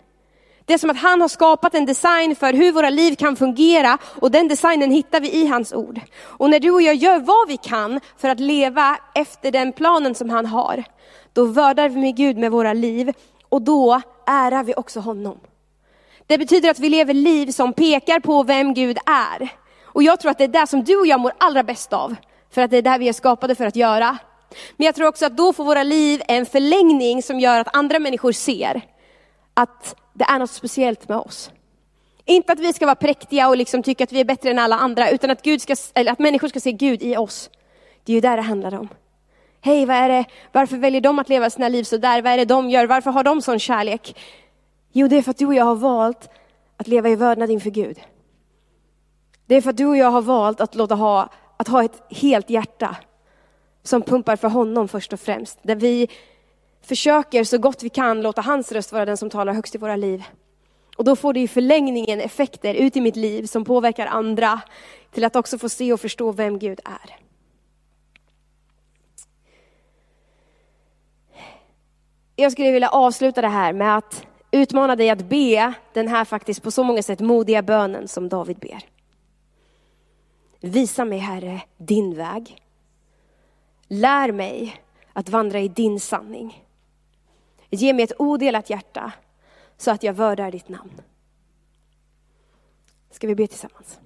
Det 0.65 0.73
är 0.73 0.78
som 0.78 0.89
att 0.89 0.97
han 0.97 1.21
har 1.21 1.28
skapat 1.28 1.76
en 1.76 1.86
design 1.86 2.36
för 2.36 2.54
hur 2.54 2.71
våra 2.71 2.89
liv 2.89 3.15
kan 3.15 3.36
fungera 3.36 3.97
och 4.21 4.32
den 4.32 4.47
designen 4.47 4.91
hittar 4.91 5.21
vi 5.21 5.32
i 5.34 5.47
hans 5.47 5.73
ord. 5.73 5.99
Och 6.21 6.49
när 6.49 6.60
du 6.60 6.71
och 6.71 6.82
jag 6.82 6.95
gör 6.95 7.19
vad 7.19 7.47
vi 7.47 7.58
kan 7.58 7.99
för 8.17 8.30
att 8.30 8.39
leva 8.39 8.97
efter 9.15 9.52
den 9.52 9.71
planen 9.71 10.15
som 10.15 10.30
han 10.30 10.45
har, 10.45 10.84
då 11.34 11.45
vördar 11.45 11.89
vi 11.89 11.99
med 11.99 12.15
Gud 12.15 12.38
med 12.38 12.52
våra 12.52 12.73
liv 12.73 13.13
och 13.49 13.62
då 13.62 14.02
ärar 14.28 14.63
vi 14.63 14.73
också 14.76 14.99
honom. 14.99 15.39
Det 16.28 16.38
betyder 16.38 16.69
att 16.69 16.80
vi 16.80 16.89
lever 16.89 17.13
liv 17.13 17.52
som 17.52 17.73
pekar 17.73 18.19
på 18.19 18.43
vem 18.43 18.73
Gud 18.73 18.97
är. 19.06 19.49
Och 19.84 20.04
jag 20.04 20.19
tror 20.19 20.32
att 20.32 20.38
det 20.38 20.43
är 20.43 20.47
det 20.62 20.67
som 20.67 20.84
du 20.84 20.99
och 20.99 21.08
jag 21.08 21.19
mår 21.19 21.34
allra 21.38 21.63
bäst 21.63 21.93
av, 21.93 22.15
för 22.54 22.62
att 22.62 22.71
det 22.71 22.78
är 22.78 22.82
det 22.82 22.97
vi 22.97 23.10
är 23.10 23.13
skapade 23.13 23.56
för 23.56 23.65
att 23.65 23.76
göra. 23.76 24.17
Men 24.78 24.86
jag 24.86 24.95
tror 24.95 25.08
också 25.08 25.26
att 25.26 25.38
då 25.38 25.54
får 25.54 25.63
våra 25.63 25.84
liv 25.84 26.21
en 26.28 26.45
förlängning 26.45 27.23
som 27.23 27.39
gör 27.39 27.60
att 27.60 27.76
andra 27.76 27.99
människor 27.99 28.32
ser 28.32 28.82
att 29.54 29.95
det 30.13 30.23
är 30.23 30.39
något 30.39 30.52
speciellt 30.52 31.10
med 31.10 31.17
oss. 31.17 31.52
Inte 32.26 32.54
att 32.54 32.60
vi 32.60 32.73
ska 32.73 32.86
vara 32.86 32.95
präktiga 32.95 33.49
och 33.49 33.58
liksom 33.58 33.84
tycka 33.84 34.04
att 34.04 34.12
vi 34.12 34.19
är 34.19 34.26
bättre 34.26 34.52
än 34.52 34.60
alla 34.60 34.76
andra, 34.76 35.10
utan 35.10 35.32
att, 35.32 35.41
Gud 35.41 35.62
ska, 35.62 35.76
eller 35.93 36.12
att 36.12 36.19
människor 36.19 36.47
ska 36.47 36.60
se 36.60 36.71
Gud 36.71 37.04
i 37.04 37.17
oss. 37.17 37.49
Det 38.04 38.12
är 38.12 38.13
ju 38.13 38.21
där 38.21 38.38
det 38.38 38.43
handlar 38.43 38.80
om. 38.80 38.88
Hej, 39.62 39.86
vad 39.86 39.95
är 39.95 40.10
det, 40.10 40.26
varför 40.52 40.78
väljer 40.78 41.02
de 41.02 41.19
att 41.19 41.30
leva 41.30 41.49
sina 41.49 41.69
liv 41.69 41.84
så 41.84 41.97
där? 41.97 42.21
Vad 42.21 42.34
är 42.34 42.38
det 42.38 42.45
de 42.45 42.69
gör? 42.69 42.88
Varför 42.88 43.12
har 43.12 43.23
de 43.23 43.41
sån 43.41 43.60
kärlek? 43.60 44.19
Jo, 44.91 45.08
det 45.08 45.17
är 45.17 45.21
för 45.21 45.32
att 45.32 45.38
du 45.38 45.45
och 45.45 45.54
jag 45.54 45.65
har 45.65 45.76
valt 45.76 46.30
att 46.78 46.88
leva 46.88 47.10
i 47.10 47.15
vördnad 47.15 47.52
inför 47.52 47.69
Gud. 47.69 47.99
Det 49.45 49.56
är 49.56 49.62
för 49.62 49.69
att 49.69 49.78
du 49.78 49.86
och 49.86 49.97
jag 49.97 50.12
har 50.12 50.21
valt 50.21 50.62
att 50.62 50.76
låta 50.76 50.95
ha, 50.95 51.30
att 51.58 51.67
ha 51.67 51.84
ett 51.84 52.04
helt 52.10 52.49
hjärta 52.49 52.95
som 53.84 54.02
pumpar 54.02 54.36
för 54.36 54.47
honom 54.47 54.88
först 54.88 55.13
och 55.13 55.19
främst. 55.19 55.60
Där 55.62 55.76
vi 55.76 56.08
försöker 56.86 57.43
så 57.43 57.58
gott 57.58 57.84
vi 57.84 57.89
kan 57.89 58.22
låta 58.22 58.41
hans 58.41 58.72
röst 58.72 58.91
vara 58.91 59.06
den 59.06 59.17
som 59.17 59.30
talar 59.30 59.54
högst 59.54 59.76
i 59.76 59.78
våra 59.78 59.96
liv. 59.96 60.24
Och 60.98 61.04
då 61.04 61.15
får 61.15 61.34
det 61.34 61.39
i 61.39 61.48
förlängningen 61.48 62.19
effekter 62.19 62.74
ut 62.74 62.96
i 62.96 63.02
mitt 63.02 63.15
liv 63.15 63.46
som 63.46 63.65
påverkar 63.65 64.06
andra 64.06 64.62
till 65.12 65.24
att 65.24 65.36
också 65.36 65.58
få 65.58 65.69
se 65.69 65.93
och 65.93 66.00
förstå 66.00 66.32
vem 66.32 66.60
Gud 66.60 66.80
är. 66.86 67.15
Jag 72.36 72.52
skulle 72.52 72.72
vilja 72.72 72.89
avsluta 72.89 73.41
det 73.41 73.48
här 73.48 73.74
med 73.74 73.98
att 73.98 74.26
utmana 74.52 74.96
dig 74.96 75.10
att 75.10 75.26
be 75.30 75.74
den 75.93 76.08
här 76.08 76.26
faktiskt 76.26 76.63
på 76.63 76.72
så 76.72 76.84
många 76.84 77.04
sätt 77.04 77.19
modiga 77.19 77.62
bönen 77.62 78.08
som 78.08 78.30
David 78.30 78.58
ber. 78.58 78.84
Visa 80.60 81.06
mig 81.06 81.19
Herre 81.19 81.62
din 81.78 82.15
väg. 82.15 82.58
Lär 83.88 84.32
mig 84.32 84.82
att 85.13 85.30
vandra 85.30 85.60
i 85.60 85.67
din 85.67 86.00
sanning. 86.00 86.63
Ge 87.73 87.93
mig 87.93 88.03
ett 88.03 88.19
odelat 88.19 88.69
hjärta 88.69 89.12
så 89.77 89.91
att 89.91 90.03
jag 90.03 90.13
vördar 90.13 90.51
ditt 90.51 90.69
namn. 90.69 91.01
Ska 93.12 93.27
vi 93.27 93.36
be 93.36 93.47
tillsammans? 93.47 93.99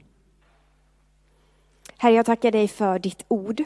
Herre, 1.98 2.14
jag 2.14 2.26
tackar 2.26 2.52
dig 2.52 2.68
för 2.68 3.00
ditt 3.00 3.26
ord. 3.28 3.64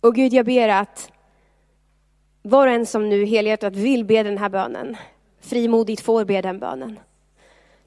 Och 0.00 0.14
Gud, 0.14 0.32
jag 0.32 0.46
ber 0.46 0.68
att 0.68 1.12
var 2.42 2.66
och 2.66 2.72
en 2.72 2.86
som 2.86 3.08
nu 3.08 3.24
helhjärtat 3.24 3.76
vill 3.76 4.04
be 4.04 4.22
den 4.22 4.38
här 4.38 4.48
bönen, 4.48 4.96
frimodigt 5.40 6.00
får 6.00 6.24
be 6.24 6.42
den 6.42 6.58
bönen. 6.58 6.98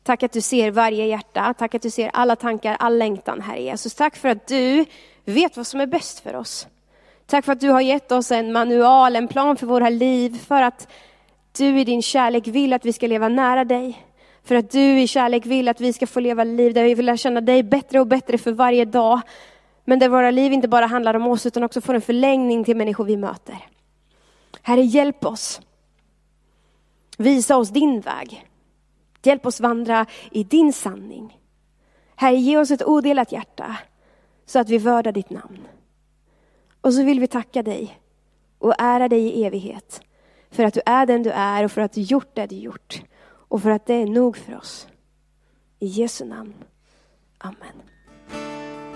Tack 0.03 0.23
att 0.23 0.31
du 0.31 0.41
ser 0.41 0.71
varje 0.71 1.05
hjärta, 1.05 1.53
tack 1.57 1.75
att 1.75 1.81
du 1.81 1.89
ser 1.89 2.09
alla 2.13 2.35
tankar, 2.35 2.75
all 2.79 2.97
längtan, 2.97 3.41
Herre 3.41 3.61
Jesus. 3.61 3.95
Tack 3.95 4.15
för 4.15 4.29
att 4.29 4.47
du 4.47 4.85
vet 5.25 5.57
vad 5.57 5.67
som 5.67 5.81
är 5.81 5.87
bäst 5.87 6.19
för 6.19 6.35
oss. 6.35 6.67
Tack 7.31 7.45
för 7.45 7.51
att 7.51 7.59
du 7.59 7.69
har 7.69 7.81
gett 7.81 8.11
oss 8.11 8.31
en 8.31 8.51
manual, 8.51 9.15
en 9.15 9.27
plan 9.27 9.57
för 9.57 9.67
våra 9.67 9.89
liv, 9.89 10.37
för 10.47 10.61
att 10.61 10.87
du 11.57 11.79
i 11.79 11.83
din 11.83 12.01
kärlek 12.01 12.47
vill 12.47 12.73
att 12.73 12.85
vi 12.85 12.93
ska 12.93 13.07
leva 13.07 13.27
nära 13.27 13.65
dig. 13.65 14.05
För 14.43 14.55
att 14.55 14.71
du 14.71 15.01
i 15.01 15.07
kärlek 15.07 15.45
vill 15.45 15.67
att 15.67 15.81
vi 15.81 15.93
ska 15.93 16.07
få 16.07 16.19
leva 16.19 16.43
liv 16.43 16.73
där 16.73 16.83
vi 16.83 16.93
vill 16.93 17.05
lära 17.05 17.17
känna 17.17 17.41
dig 17.41 17.63
bättre 17.63 17.99
och 17.99 18.07
bättre 18.07 18.37
för 18.37 18.51
varje 18.51 18.85
dag. 18.85 19.21
Men 19.85 19.99
där 19.99 20.09
våra 20.09 20.31
liv 20.31 20.53
inte 20.53 20.67
bara 20.67 20.85
handlar 20.85 21.13
om 21.13 21.27
oss 21.27 21.45
utan 21.45 21.63
också 21.63 21.81
får 21.81 21.93
en 21.93 22.01
förlängning 22.01 22.63
till 22.63 22.77
människor 22.77 23.05
vi 23.05 23.17
möter. 23.17 23.57
Herre, 24.61 24.81
hjälp 24.81 25.25
oss. 25.25 25.61
Visa 27.17 27.57
oss 27.57 27.69
din 27.69 28.01
väg. 28.01 28.47
Hjälp 29.23 29.45
oss 29.45 29.59
vandra 29.59 30.05
i 30.31 30.43
din 30.43 30.73
sanning. 30.73 31.37
Herre, 32.15 32.35
ge 32.35 32.57
oss 32.57 32.71
ett 32.71 32.83
odelat 32.83 33.31
hjärta 33.31 33.77
så 34.45 34.59
att 34.59 34.69
vi 34.69 34.77
vördar 34.77 35.11
ditt 35.11 35.29
namn. 35.29 35.67
Och 36.81 36.93
så 36.93 37.03
vill 37.03 37.19
vi 37.19 37.27
tacka 37.27 37.63
dig 37.63 37.99
och 38.57 38.73
ära 38.77 39.07
dig 39.07 39.19
i 39.19 39.45
evighet. 39.45 40.01
För 40.49 40.63
att 40.63 40.73
du 40.73 40.81
är 40.85 41.05
den 41.05 41.23
du 41.23 41.29
är 41.29 41.63
och 41.63 41.71
för 41.71 41.81
att 41.81 41.93
du 41.93 42.01
gjort 42.01 42.35
det 42.35 42.45
du 42.45 42.55
gjort. 42.55 43.01
Och 43.23 43.61
för 43.61 43.69
att 43.69 43.85
det 43.85 43.93
är 43.93 44.05
nog 44.05 44.37
för 44.37 44.57
oss. 44.57 44.87
I 45.79 45.85
Jesu 45.85 46.25
namn. 46.25 46.53
Amen. 47.37 47.90